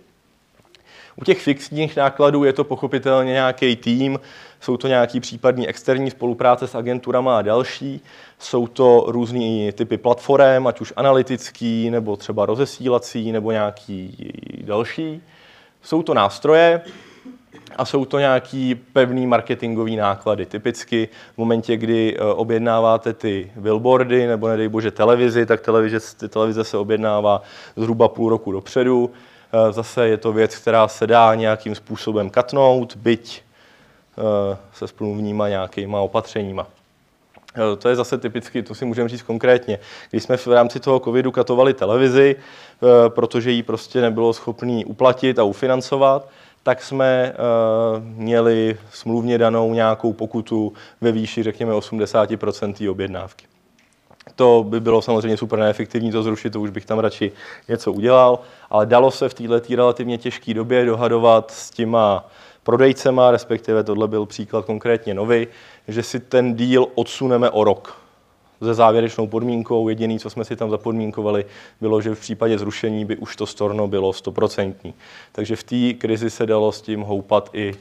[1.15, 4.19] U těch fixních nákladů je to pochopitelně nějaký tým,
[4.66, 8.01] jsou to nějaký případní externí spolupráce s agenturama a další,
[8.39, 14.32] jsou to různý typy platform, ať už analytický, nebo třeba rozesílací, nebo nějaký
[14.66, 15.22] další.
[15.82, 16.82] Jsou to nástroje,
[17.76, 20.45] a jsou to nějaký pevný marketingový náklady.
[20.45, 25.99] Typicky v momentě, kdy eh, objednáváte ty billboardy nebo nedej bože televizi, tak televize,
[26.30, 27.41] televize se objednává
[27.76, 29.11] zhruba půl roku dopředu.
[29.53, 33.45] Eh, zase je to věc, která se dá nějakým způsobem katnout, byť
[34.74, 36.68] se splnuvníma nějakýma opatřeníma.
[37.80, 39.80] To je zase typicky, to si můžeme říct konkrétně.
[40.11, 42.36] Když jsme v rámci toho covidu katovali televizi,
[43.09, 46.28] protože ji prostě nebylo schopný uplatit a ufinancovat,
[46.63, 53.45] tak jsme uh, měli smluvně danou nějakou pokutu ve výši, řekněme, 80% objednávky.
[54.36, 57.32] To by bylo samozřejmě super neefektivní to zrušit, to už bych tam radši
[57.68, 58.39] něco udělal,
[58.70, 62.30] ale dalo se v této relativně těžké době dohadovat s těma
[62.66, 65.47] prodejcema, respektive tohle byl příklad konkrétně nový,
[65.88, 68.05] že si ten díl odsuneme o rok
[68.63, 69.89] se závěrečnou podmínkou.
[69.89, 71.45] Jediný, co jsme si tam zapodmínkovali,
[71.82, 74.93] bylo, že v případě zrušení by už to storno bylo stoprocentní.
[75.32, 77.74] Takže v té krizi se dalo s tím houpat i,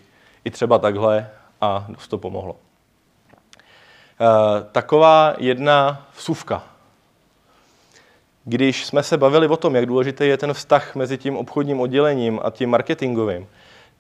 [0.45, 1.31] i třeba takhle
[1.61, 2.57] a dost to pomohlo.
[4.73, 6.65] taková jedna vsuvka.
[8.45, 12.41] Když jsme se bavili o tom, jak důležitý je ten vztah mezi tím obchodním oddělením
[12.43, 13.47] a tím marketingovým,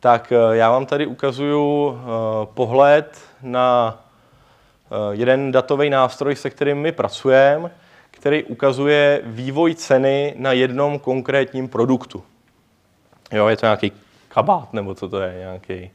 [0.05, 1.99] tak eh, já vám tady ukazuju
[2.55, 3.99] pohled na
[5.11, 7.71] jeden datový nástroj, se kterým my pracujeme,
[8.11, 12.23] který ukazuje vývoj ceny na jednom konkrétním produktu.
[13.33, 13.93] Jo, je to nějaký
[14.29, 15.91] kabát, nebo co to je, nějaký,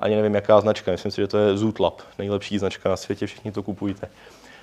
[0.00, 3.52] ani nevím, jaká značka, myslím si, že to je Zootlab, nejlepší značka na světě, všichni
[3.52, 4.08] to kupujte.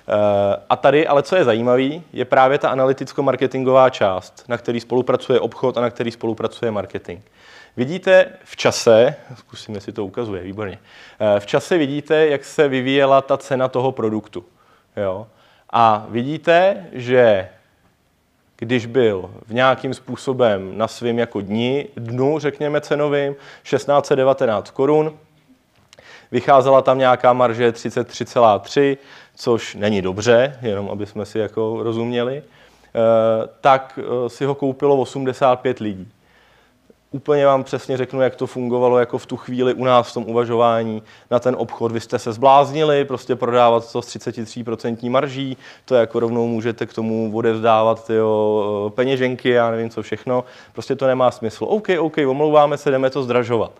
[0.08, 5.40] Eh, a tady, ale co je zajímavé, je právě ta analyticko-marketingová část, na který spolupracuje
[5.40, 7.20] obchod a na který spolupracuje marketing.
[7.76, 10.78] Vidíte v čase, zkusím, jestli to ukazuje, výborně,
[11.20, 14.44] eh, v čase vidíte, jak se vyvíjela ta cena toho produktu.
[14.96, 15.26] Jo?
[15.70, 17.48] A vidíte, že
[18.56, 25.18] když byl v nějakým způsobem na svým jako dni, dnu, řekněme cenovým, 1619 korun,
[26.30, 28.96] vycházela tam nějaká marže 33,3,
[29.34, 34.96] což není dobře, jenom aby jsme si jako rozuměli, eh, tak eh, si ho koupilo
[34.96, 36.12] 85 lidí
[37.14, 40.24] úplně vám přesně řeknu, jak to fungovalo jako v tu chvíli u nás v tom
[40.26, 41.92] uvažování na ten obchod.
[41.92, 46.92] Vy jste se zbláznili, prostě prodávat to s 33% marží, to jako rovnou můžete k
[46.92, 51.64] tomu odevzdávat tyjo, peněženky, já nevím co všechno, prostě to nemá smysl.
[51.68, 53.72] OK, OK, omlouváme se, jdeme to zdražovat.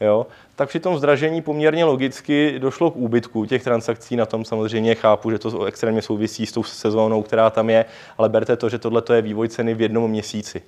[0.00, 0.26] Jo?
[0.56, 4.16] Tak při tom zdražení poměrně logicky došlo k úbytku těch transakcí.
[4.16, 7.84] Na tom samozřejmě chápu, že to extrémně souvisí s tou sezónou, která tam je,
[8.18, 10.62] ale berte to, že tohle je vývoj ceny v jednom měsíci.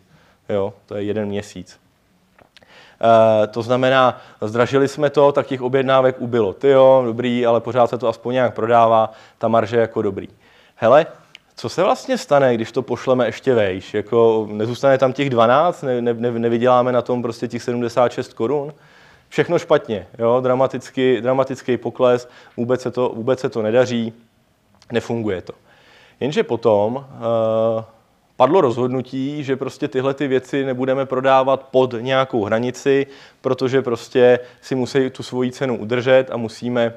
[0.49, 0.75] Jo?
[0.87, 1.83] To je jeden měsíc.
[3.03, 6.53] Eh, to znamená, zdražili jsme to, tak těch objednávek ubylo.
[6.53, 10.29] Ty jo, dobrý, ale pořád se to aspoň nějak prodává, ta marže jako dobrý.
[10.77, 11.07] Hele,
[11.57, 13.95] co se vlastně stane, když to pošleme ještě vejš?
[13.95, 18.73] Jako nezůstane tam těch 12, ne, ne, nevyděláme na tom prostě těch 76 korun?
[19.29, 20.41] Všechno špatně, jo?
[20.41, 24.13] Dramatický, dramatický pokles, vůbec se, to, vůbec se to nedaří,
[24.93, 25.53] nefunguje to.
[26.21, 27.03] Jenže potom uh,
[28.37, 33.07] padlo rozhodnutí, že prostě tyhle ty věci nebudeme prodávat pod nějakou hranici,
[33.41, 36.95] protože prostě si musí tu svoji cenu udržet a musíme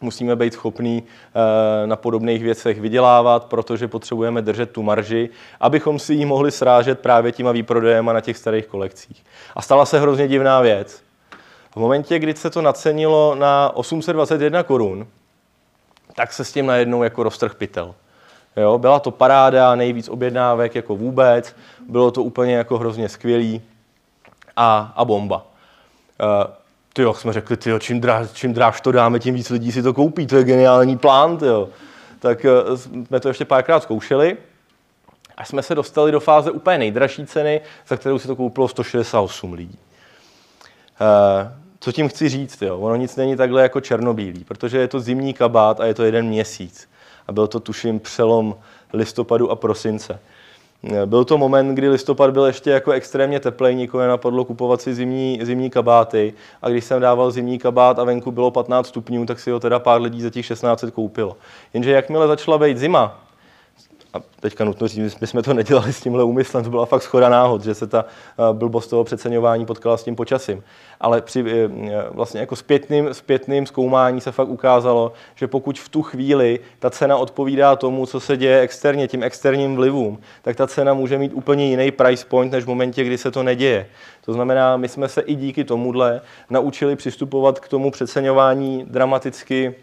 [0.00, 5.30] musíme být schopní eh, na podobných věcech vydělávat, protože potřebujeme držet tu marži,
[5.60, 9.24] abychom si ji mohli srážet právě těma výprodejema na těch starých kolekcích.
[9.54, 11.02] A stala se hrozně divná věc.
[11.72, 15.06] V momentě, kdy se to nacenilo na 821 korun,
[16.14, 17.94] tak se s tím najednou jako roztrh pytel.
[18.56, 21.56] Jo, byla to paráda, nejvíc objednávek jako vůbec,
[21.88, 23.62] bylo to úplně jako hrozně skvělý
[24.56, 25.46] a, a bomba.
[26.22, 26.54] Uh,
[26.92, 29.82] ty jo, jsme řekli, tyjo, čím, dráž, čím dráž to dáme, tím víc lidí si
[29.82, 31.68] to koupí, to je geniální plán, tyjo.
[32.18, 34.36] Tak uh, jsme to ještě párkrát zkoušeli
[35.36, 39.52] a jsme se dostali do fáze úplně nejdražší ceny, za kterou si to koupilo 168
[39.52, 39.78] lidí.
[41.00, 42.78] Uh, co tím chci říct, jo?
[42.78, 46.26] ono nic není takhle jako černobílý, protože je to zimní kabát a je to jeden
[46.26, 46.88] měsíc
[47.30, 48.56] a byl to tuším přelom
[48.92, 50.18] listopadu a prosince.
[51.06, 55.38] Byl to moment, kdy listopad byl ještě jako extrémně teplej, nikoho nenapadlo kupovat si zimní,
[55.42, 59.50] zimní kabáty a když jsem dával zimní kabát a venku bylo 15 stupňů, tak si
[59.50, 61.36] ho teda pár lidí za těch 16 koupilo.
[61.74, 63.20] Jenže jakmile začala být zima,
[64.14, 67.28] a teďka nutno říct, my jsme to nedělali s tímhle úmyslem, to byla fakt schoda
[67.28, 70.62] náhod, že se ta eh, blbost toho přeceňování potkala s tím počasím.
[71.00, 71.68] Ale při eh,
[72.10, 77.16] vlastně jako zpětným, zpětným zkoumání se fakt ukázalo, že pokud v tu chvíli ta cena
[77.16, 81.66] odpovídá tomu, co se děje externě, tím externím vlivům, tak ta cena může mít úplně
[81.66, 83.86] jiný price point, než v momentě, kdy se to neděje.
[84.24, 89.74] To znamená, my jsme se i díky tomuhle naučili přistupovat k tomu přeceňování dramaticky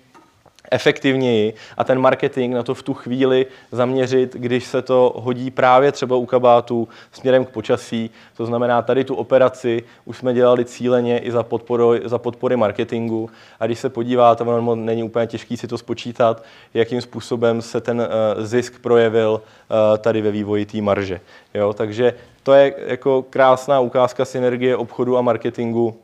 [0.72, 5.92] efektivněji a ten marketing na to v tu chvíli zaměřit, když se to hodí právě
[5.92, 8.10] třeba u kabátů směrem k počasí.
[8.38, 13.30] To znamená, tady tu operaci už jsme dělali cíleně i za, podpory, za podpory marketingu
[13.60, 16.44] a když se podíváte, ono není úplně těžký si to spočítat,
[16.74, 21.22] jakým způsobem se ten uh, zisk projevil uh, tady ve vývoji té marže.
[21.54, 21.74] Jo?
[21.74, 22.14] Takže
[22.44, 25.96] to je jako krásná ukázka synergie obchodu a marketingu,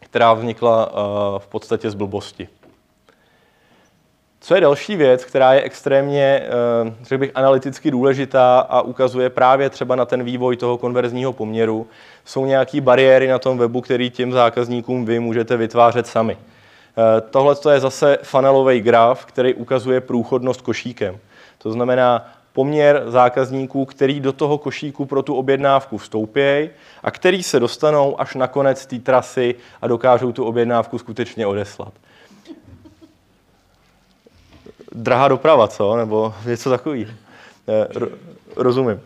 [0.00, 2.48] která vznikla uh, v podstatě z blbosti.
[4.48, 9.70] Co je další věc, která je extrémně, eh, řekl bych, analyticky důležitá a ukazuje právě
[9.70, 11.86] třeba na ten vývoj toho konverzního poměru,
[12.24, 16.36] jsou nějaké bariéry na tom webu, který těm zákazníkům vy můžete vytvářet sami.
[16.36, 21.18] Eh, tohle je zase funelový graf, který ukazuje průchodnost košíkem.
[21.58, 26.70] To znamená poměr zákazníků, který do toho košíku pro tu objednávku vstoupí
[27.02, 31.92] a který se dostanou až na konec té trasy a dokážou tu objednávku skutečně odeslat
[34.98, 35.96] drahá doprava, co?
[35.96, 37.12] Nebo něco takového.
[37.68, 37.88] Eh,
[38.56, 39.00] rozumím.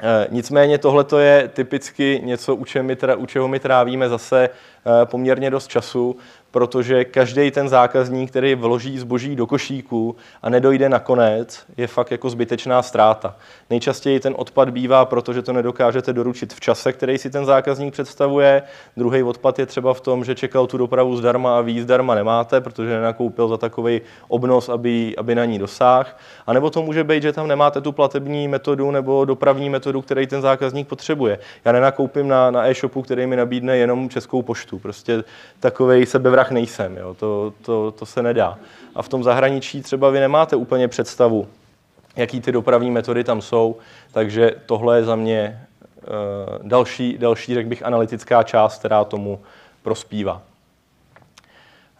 [0.00, 5.06] Eh, nicméně tohle je typicky něco, u, čeho my, u čeho my trávíme zase eh,
[5.06, 6.16] poměrně dost času,
[6.52, 12.10] protože každý ten zákazník, který vloží zboží do košíku a nedojde na konec, je fakt
[12.10, 13.36] jako zbytečná ztráta.
[13.70, 18.62] Nejčastěji ten odpad bývá, protože to nedokážete doručit v čase, který si ten zákazník představuje.
[18.96, 22.60] Druhý odpad je třeba v tom, že čekal tu dopravu zdarma a víc zdarma nemáte,
[22.60, 26.08] protože nenakoupil za takový obnos, aby, aby na ní dosáhl.
[26.46, 30.26] A nebo to může být, že tam nemáte tu platební metodu nebo dopravní metodu, který
[30.26, 31.38] ten zákazník potřebuje.
[31.64, 34.78] Já nenakoupím na, na e-shopu, který mi nabídne jenom českou poštu.
[34.78, 35.24] Prostě
[35.60, 36.06] takový
[36.42, 36.96] sebevrah nejsem.
[36.96, 37.14] Jo.
[37.14, 38.58] To, to, to se nedá.
[38.94, 41.46] A v tom zahraničí třeba vy nemáte úplně představu,
[42.16, 43.76] jaký ty dopravní metody tam jsou,
[44.12, 45.66] takže tohle je za mě
[46.02, 49.40] uh, další, další, řekl bych, analytická část, která tomu
[49.82, 50.42] prospívá.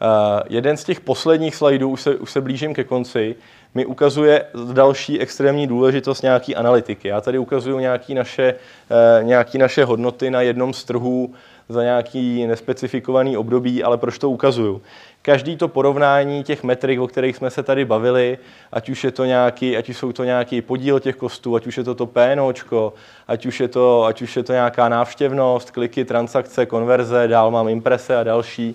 [0.02, 3.36] Uh, jeden z těch posledních slajdů, už se, už se blížím ke konci,
[3.74, 7.08] mi ukazuje další extrémní důležitost nějaký analytiky.
[7.08, 11.34] Já tady ukazuju nějaké naše, uh, nějaký naše hodnoty na jednom z trhů
[11.68, 14.82] za nějaký nespecifikovaný období, ale proč to ukazuju?
[15.22, 18.38] Každý to porovnání těch metrik, o kterých jsme se tady bavili,
[18.72, 21.76] ať už je to nějaký, ať už jsou to nějaký podíl těch kostů, ať už
[21.76, 22.92] je to to PNOčko,
[23.28, 27.68] ať už je to, ať už je to nějaká návštěvnost, kliky, transakce, konverze, dál mám
[27.68, 28.74] imprese a další,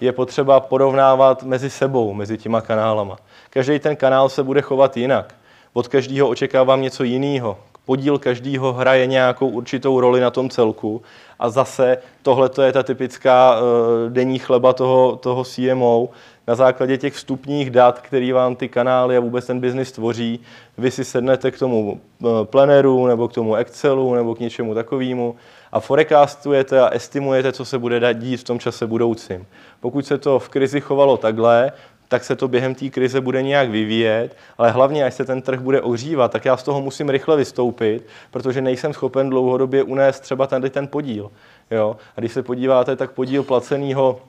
[0.00, 3.16] je potřeba porovnávat mezi sebou, mezi těma kanálama.
[3.50, 5.34] Každý ten kanál se bude chovat jinak.
[5.72, 11.02] Od každého očekávám něco jiného podíl každého hraje nějakou určitou roli na tom celku.
[11.38, 13.66] A zase tohle je ta typická uh,
[14.12, 16.08] denní chleba toho, toho CMO.
[16.46, 20.40] Na základě těch vstupních dat, který vám ty kanály a vůbec ten biznis tvoří,
[20.78, 25.36] vy si sednete k tomu uh, planeru nebo k tomu Excelu nebo k něčemu takovému
[25.72, 29.46] a forecastujete a estimujete, co se bude dít v tom čase budoucím.
[29.80, 31.72] Pokud se to v krizi chovalo takhle,
[32.08, 35.60] tak se to během té krize bude nějak vyvíjet, ale hlavně, až se ten trh
[35.60, 40.46] bude ohřívat, tak já z toho musím rychle vystoupit, protože nejsem schopen dlouhodobě unést třeba
[40.46, 41.30] tady ten podíl.
[41.70, 41.96] Jo?
[42.16, 44.20] A když se podíváte, tak podíl placeného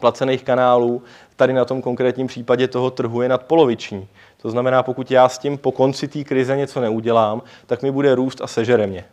[0.00, 1.02] placených kanálů
[1.36, 4.08] tady na tom konkrétním případě toho trhu je nadpoloviční.
[4.42, 8.14] To znamená, pokud já s tím po konci té krize něco neudělám, tak mi bude
[8.14, 9.04] růst a sežere mě.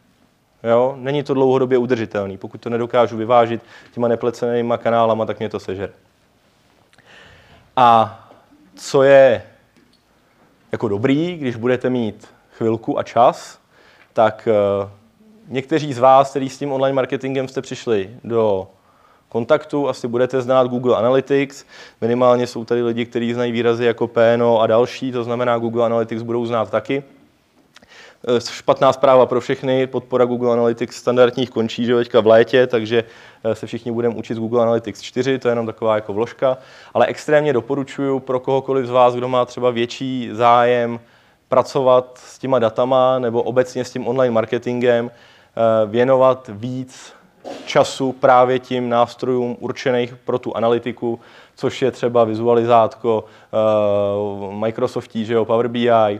[0.63, 0.95] Jo?
[0.97, 2.37] Není to dlouhodobě udržitelný.
[2.37, 3.61] Pokud to nedokážu vyvážit
[3.93, 5.93] těma neplacenýma kanálama, tak mě to sežere.
[7.75, 8.19] A
[8.75, 9.43] co je
[10.71, 13.59] jako dobrý, když budete mít chvilku a čas,
[14.13, 14.89] tak eh,
[15.47, 18.67] někteří z vás, kteří s tím online marketingem jste přišli do
[19.29, 21.65] kontaktu, asi budete znát Google Analytics,
[22.01, 26.21] minimálně jsou tady lidi, kteří znají výrazy jako PNO a další, to znamená Google Analytics
[26.21, 27.03] budou znát taky.
[28.27, 33.03] Eh, špatná zpráva pro všechny, podpora Google Analytics standardních končí že teďka v létě, takže
[33.43, 36.57] eh, se všichni budeme učit Google Analytics 4, to je jenom taková jako vložka,
[36.93, 40.99] ale extrémně doporučuji pro kohokoliv z vás, kdo má třeba větší zájem
[41.49, 47.13] pracovat s těma datama nebo obecně s tím online marketingem, eh, věnovat víc
[47.65, 51.19] času právě tím nástrojům určených pro tu analytiku,
[51.55, 53.25] což je třeba vizualizátko
[54.51, 56.19] Microsoftí, že jo, Power BI,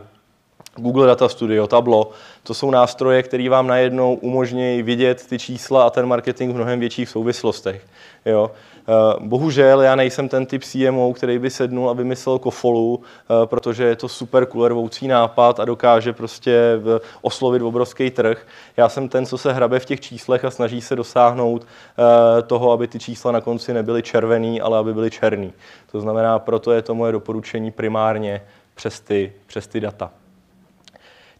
[0.76, 2.04] Google Data Studio, Tableau,
[2.42, 6.80] to jsou nástroje, které vám najednou umožňují vidět ty čísla a ten marketing v mnohem
[6.80, 7.86] větších souvislostech.
[8.26, 8.50] Jo.
[8.88, 13.84] Eh, bohužel já nejsem ten typ CMO, který by sednul a vymyslel kofolu, eh, protože
[13.84, 16.80] je to super kulervoucí nápad a dokáže prostě
[17.22, 18.46] oslovit obrovský trh.
[18.76, 22.72] Já jsem ten, co se hrabe v těch číslech a snaží se dosáhnout eh, toho,
[22.72, 25.52] aby ty čísla na konci nebyly červený, ale aby byly černý.
[25.92, 28.42] To znamená, proto je to moje doporučení primárně
[28.74, 30.10] přes ty, přes ty data.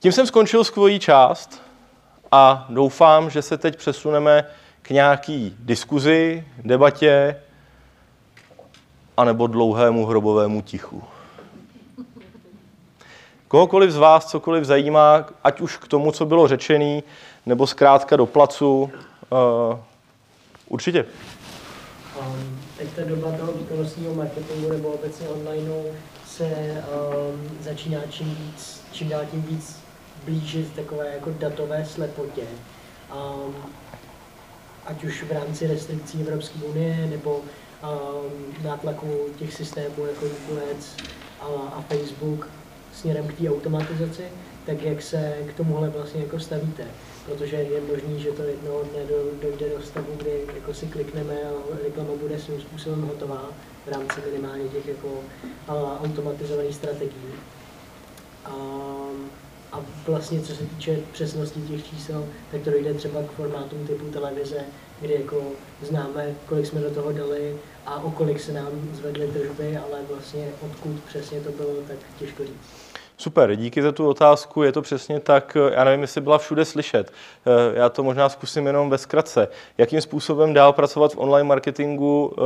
[0.04, 1.62] Tím jsem skončil svoji část
[2.32, 4.44] a doufám, že se teď přesuneme
[4.82, 7.40] k nějaký diskuzi, debatě
[9.16, 11.04] anebo dlouhému hrobovému tichu.
[13.48, 17.02] Kohokoliv z vás cokoliv zajímá, ať už k tomu, co bylo řečený,
[17.46, 19.78] nebo zkrátka do placu, uh,
[20.68, 21.04] určitě.
[22.20, 25.70] Um, teď ta doba toho výkonnostního marketingu nebo obecně online
[26.26, 29.83] se um, začíná čím, víc, čím dál tím víc
[30.24, 32.42] blížit takové jako datové slepotě.
[33.14, 33.54] Um,
[34.86, 40.62] ať už v rámci restrikcí Evropské unie nebo um, nátlaku těch systémů jako Google
[41.40, 42.48] a, a Facebook
[42.92, 44.24] směrem k té automatizaci,
[44.66, 46.84] tak jak se k tomuhle vlastně jako stavíte?
[47.26, 51.34] Protože je možný, že to jednoho dne do, dojde do stavu, kdy jako si klikneme
[51.34, 53.48] a reklama bude svým způsobem hotová
[53.86, 55.20] v rámci minimálně těch jako
[55.68, 57.32] a, automatizovaných strategií.
[58.48, 59.30] Um,
[59.74, 64.04] a vlastně co se týče přesnosti těch čísel, tak to dojde třeba k formátům typu
[64.04, 64.60] televize,
[65.00, 65.42] kdy jako
[65.82, 67.56] známe, kolik jsme do toho dali
[67.86, 72.44] a o kolik se nám zvedly tržby, ale vlastně odkud přesně to bylo, tak těžko
[72.44, 72.83] říct.
[73.16, 77.12] Super, díky za tu otázku, je to přesně tak, já nevím, jestli byla všude slyšet,
[77.46, 79.48] eh, já to možná zkusím jenom ve zkratce.
[79.78, 82.42] Jakým způsobem dál pracovat v online marketingu eh,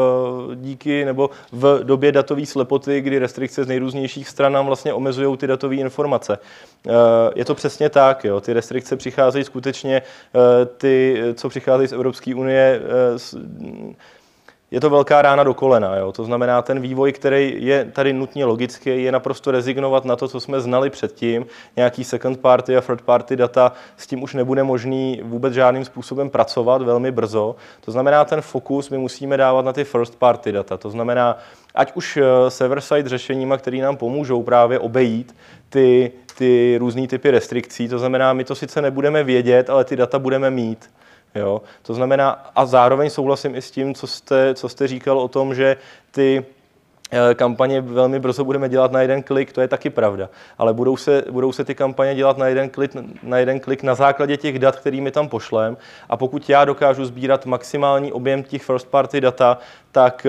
[0.56, 5.46] díky nebo v době datové slepoty, kdy restrikce z nejrůznějších stran nám vlastně omezují ty
[5.46, 6.38] datové informace.
[6.86, 6.90] Eh,
[7.34, 8.40] je to přesně tak, jo.
[8.40, 10.02] ty restrikce přicházejí skutečně,
[10.76, 12.80] ty, co přicházejí z Evropské unie,
[14.70, 15.96] je to velká rána do kolena.
[15.96, 16.12] Jo?
[16.12, 20.40] To znamená, ten vývoj, který je tady nutně logický, je naprosto rezignovat na to, co
[20.40, 21.46] jsme znali předtím.
[21.76, 26.30] Nějaký second party a third party data, s tím už nebude možný vůbec žádným způsobem
[26.30, 27.56] pracovat velmi brzo.
[27.80, 30.76] To znamená, ten fokus my musíme dávat na ty first party data.
[30.76, 31.38] To znamená,
[31.74, 35.36] ať už eh, server-side řešeníma, které nám pomůžou právě obejít
[35.68, 37.88] ty, ty různé typy restrikcí.
[37.88, 40.90] To znamená, my to sice nebudeme vědět, ale ty data budeme mít.
[41.34, 41.62] Jo?
[41.82, 45.54] To znamená, a zároveň souhlasím i s tím, co jste, co jste říkal o tom,
[45.54, 45.76] že
[46.10, 46.44] ty
[47.34, 50.28] kampaně velmi brzo budeme dělat na jeden klik, to je taky pravda.
[50.58, 53.94] Ale budou se, budou se ty kampaně dělat na jeden, klik, na jeden klik na
[53.94, 55.76] základě těch dat, kterými tam pošlem.
[56.08, 59.58] A pokud já dokážu sbírat maximální objem těch first party data,
[59.92, 60.26] tak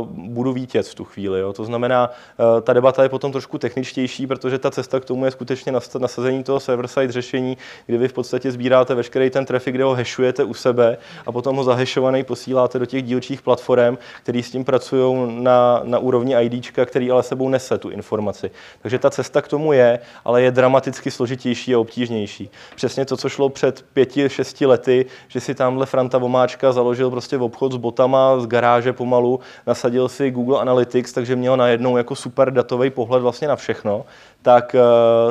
[0.00, 1.40] uh, budu vítěz v tu chvíli.
[1.40, 1.52] Jo.
[1.52, 5.30] To znamená, uh, ta debata je potom trošku techničtější, protože ta cesta k tomu je
[5.30, 9.94] skutečně nasazení toho server-side řešení, kdy vy v podstatě sbíráte veškerý ten trafik, kde ho
[9.94, 10.96] hešujete u sebe
[11.26, 15.98] a potom ho zahešovaný posíláte do těch dílčích platform, který s tím pracují na, na
[16.04, 18.50] úrovni ID, který ale sebou nese tu informaci.
[18.82, 22.50] Takže ta cesta k tomu je, ale je dramaticky složitější a obtížnější.
[22.76, 27.36] Přesně to, co šlo před pěti, šesti lety, že si tamhle Franta Vomáčka založil prostě
[27.36, 32.16] v obchod s botama z garáže pomalu, nasadil si Google Analytics, takže měl najednou jako
[32.16, 34.04] super datový pohled vlastně na všechno,
[34.42, 34.80] tak eh,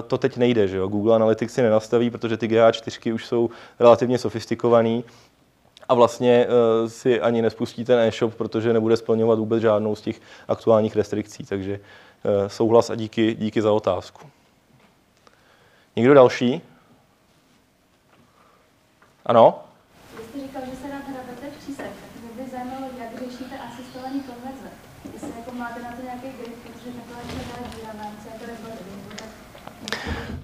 [0.07, 0.67] to teď nejde.
[0.67, 0.87] Že jo?
[0.87, 5.03] Google Analytics si nenastaví, protože ty GA4 už jsou relativně sofistikovaný
[5.89, 10.21] a vlastně uh, si ani nespustí ten e-shop, protože nebude splňovat vůbec žádnou z těch
[10.47, 11.43] aktuálních restrikcí.
[11.43, 14.27] Takže uh, souhlas a díky, díky za otázku.
[15.95, 16.61] Někdo další?
[19.25, 19.63] Ano?
[20.17, 23.55] Vy jste říkal, že se rád hrabete v číslech, tak mě by zajímalo, jak řešíte
[23.59, 24.69] asistovaný konverze.
[25.13, 28.43] Jestli jako máte na to nějaký grip, protože takhle jsme dali díra v rámci jako
[29.93, 30.43] Eh,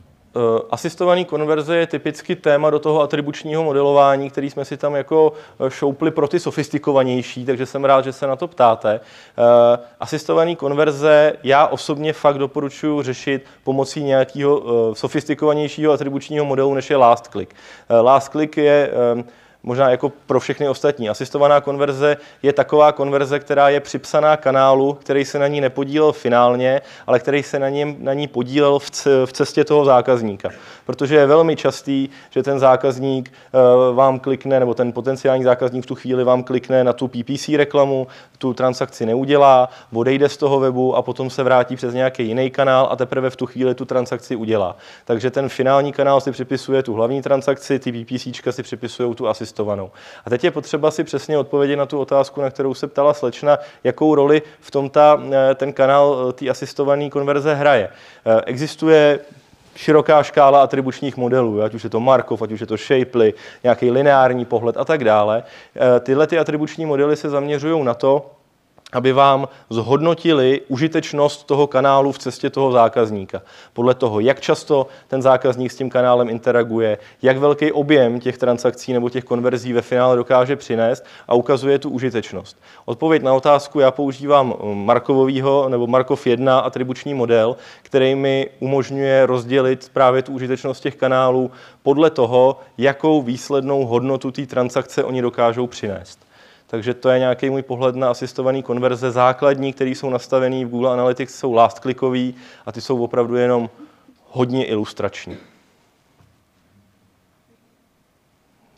[0.72, 5.72] asistovaný konverze je typicky téma do toho atribučního modelování, který jsme si tam jako eh,
[5.72, 9.00] šoupli pro ty sofistikovanější, takže jsem rád, že se na to ptáte.
[9.00, 14.64] Eh, asistovaný konverze já osobně fakt doporučuji řešit pomocí nějakého
[14.96, 17.56] sofistikovanějšího atribučního modelu, než je last click.
[17.90, 18.92] Last click je
[19.64, 21.10] možná jako pro všechny ostatní.
[21.10, 26.82] Asistovaná konverze je taková konverze, která je připsaná kanálu, který se na ní nepodílel finálně,
[27.08, 28.80] ale který se na, něm, na ní podílel
[29.26, 30.50] v cestě toho zákazníka.
[30.86, 35.88] Protože je velmi častý, že ten zákazník eh, vám klikne, nebo ten potenciální zákazník v
[35.88, 38.08] tu chvíli vám klikne na tu PPC reklamu,
[38.38, 42.88] tu transakci neudělá, odejde z toho webu a potom se vrátí přes nějaký jiný kanál
[42.92, 44.76] a teprve v tu chvíli tu transakci udělá.
[45.06, 49.49] Takže ten finální kanál si připisuje tu hlavní transakci, ty PPC si připisují tu asistovanou
[49.50, 49.92] asistovanou.
[50.26, 53.58] A teď je potřeba si přesně odpovědět na tu otázku, na kterou se ptala slečna,
[53.84, 57.90] jakou roli v tom ta, eh, ten kanál eh, té asistované konverze hraje.
[57.90, 59.20] Eh, existuje
[59.76, 63.92] široká škála atribučních modelů, ať už je to Markov, ať už je to Shapely, nějaký
[63.92, 65.44] lineární pohled a tak dále.
[66.00, 68.26] Tyhle ty atribuční modely se zaměřují na to,
[68.94, 73.42] aby vám zhodnotili užitečnost toho kanálu v cestě toho zákazníka.
[73.74, 78.94] Podle toho, jak často ten zákazník s tím kanálem interaguje, jak velký objem těch transakcí
[78.94, 82.58] nebo těch konverzí ve finále dokáže přinést a ukazuje tu užitečnost.
[82.86, 89.90] Odpověď na otázku, já používám Markovovýho nebo Markov 1 atribuční model, který mi umožňuje rozdělit
[89.94, 91.52] právě tu užitečnost těch kanálů
[91.84, 96.29] podle toho, jakou výslednou hodnotu té transakce oni dokážou přinést.
[96.72, 99.12] Takže to je nějaký můj pohled na asistované konverze.
[99.12, 102.36] Základní, které jsou nastavené v Google Analytics, jsou last clickový
[102.66, 103.70] a ty jsou opravdu jenom
[104.28, 105.38] hodně ilustrační.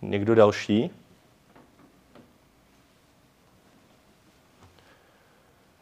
[0.01, 0.91] Někdo další?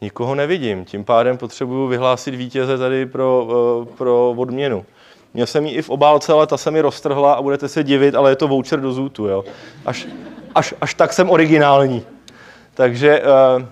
[0.02, 4.86] Nikoho nevidím, tím pádem potřebuju vyhlásit vítěze tady pro, eh, pro odměnu.
[5.34, 8.15] Měl jsem ji i v obálce, ale ta se mi roztrhla a budete se divit,
[8.15, 9.27] ale je to voucher do zůtu.
[9.27, 9.44] Jo.
[9.86, 10.07] Až,
[10.56, 12.06] až, až tak jsem originální.
[12.74, 13.64] Takže uh,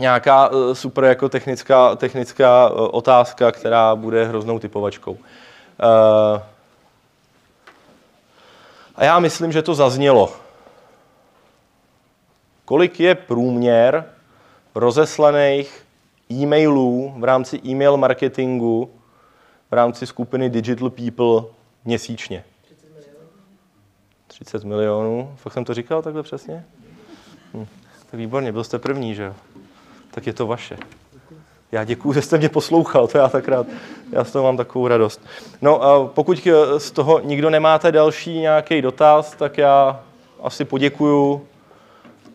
[0.00, 5.12] nějaká uh, super jako technická, technická uh, otázka, která bude hroznou typovačkou.
[5.12, 5.18] Uh,
[8.94, 10.32] a já myslím, že to zaznělo.
[12.64, 14.04] Kolik je průměr
[14.74, 15.84] rozeslaných
[16.30, 18.90] e-mailů v rámci e-mail marketingu
[19.70, 21.50] v rámci skupiny Digital People
[21.84, 22.44] měsíčně?
[24.44, 25.32] 30 milionů.
[25.36, 26.64] Fakt jsem to říkal takhle přesně?
[27.54, 27.66] Hm.
[28.10, 29.34] Tak výborně, byl jste první, že jo?
[30.10, 30.76] Tak je to vaše.
[31.72, 33.66] Já děkuji, že jste mě poslouchal, to já tak rád,
[34.12, 35.20] já z toho mám takovou radost.
[35.62, 36.48] No a pokud
[36.78, 40.00] z toho nikdo nemáte další nějaký dotaz, tak já
[40.42, 41.46] asi poděkuju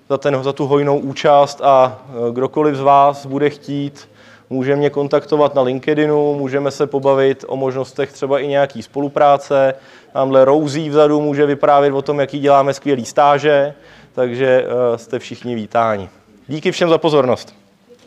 [0.10, 4.10] za, ten, za tu hojnou účast a e, kdokoliv z vás bude chtít,
[4.50, 9.74] může mě kontaktovat na LinkedInu, můžeme se pobavit o možnostech třeba i nějaký spolupráce.
[10.18, 13.74] Tamhle Rousí vzadu může vyprávět o tom, jaký děláme skvělý stáže,
[14.14, 16.10] takže e, jste všichni vítáni.
[16.48, 17.56] Díky všem za pozornost.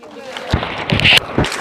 [0.00, 1.59] Děkujeme.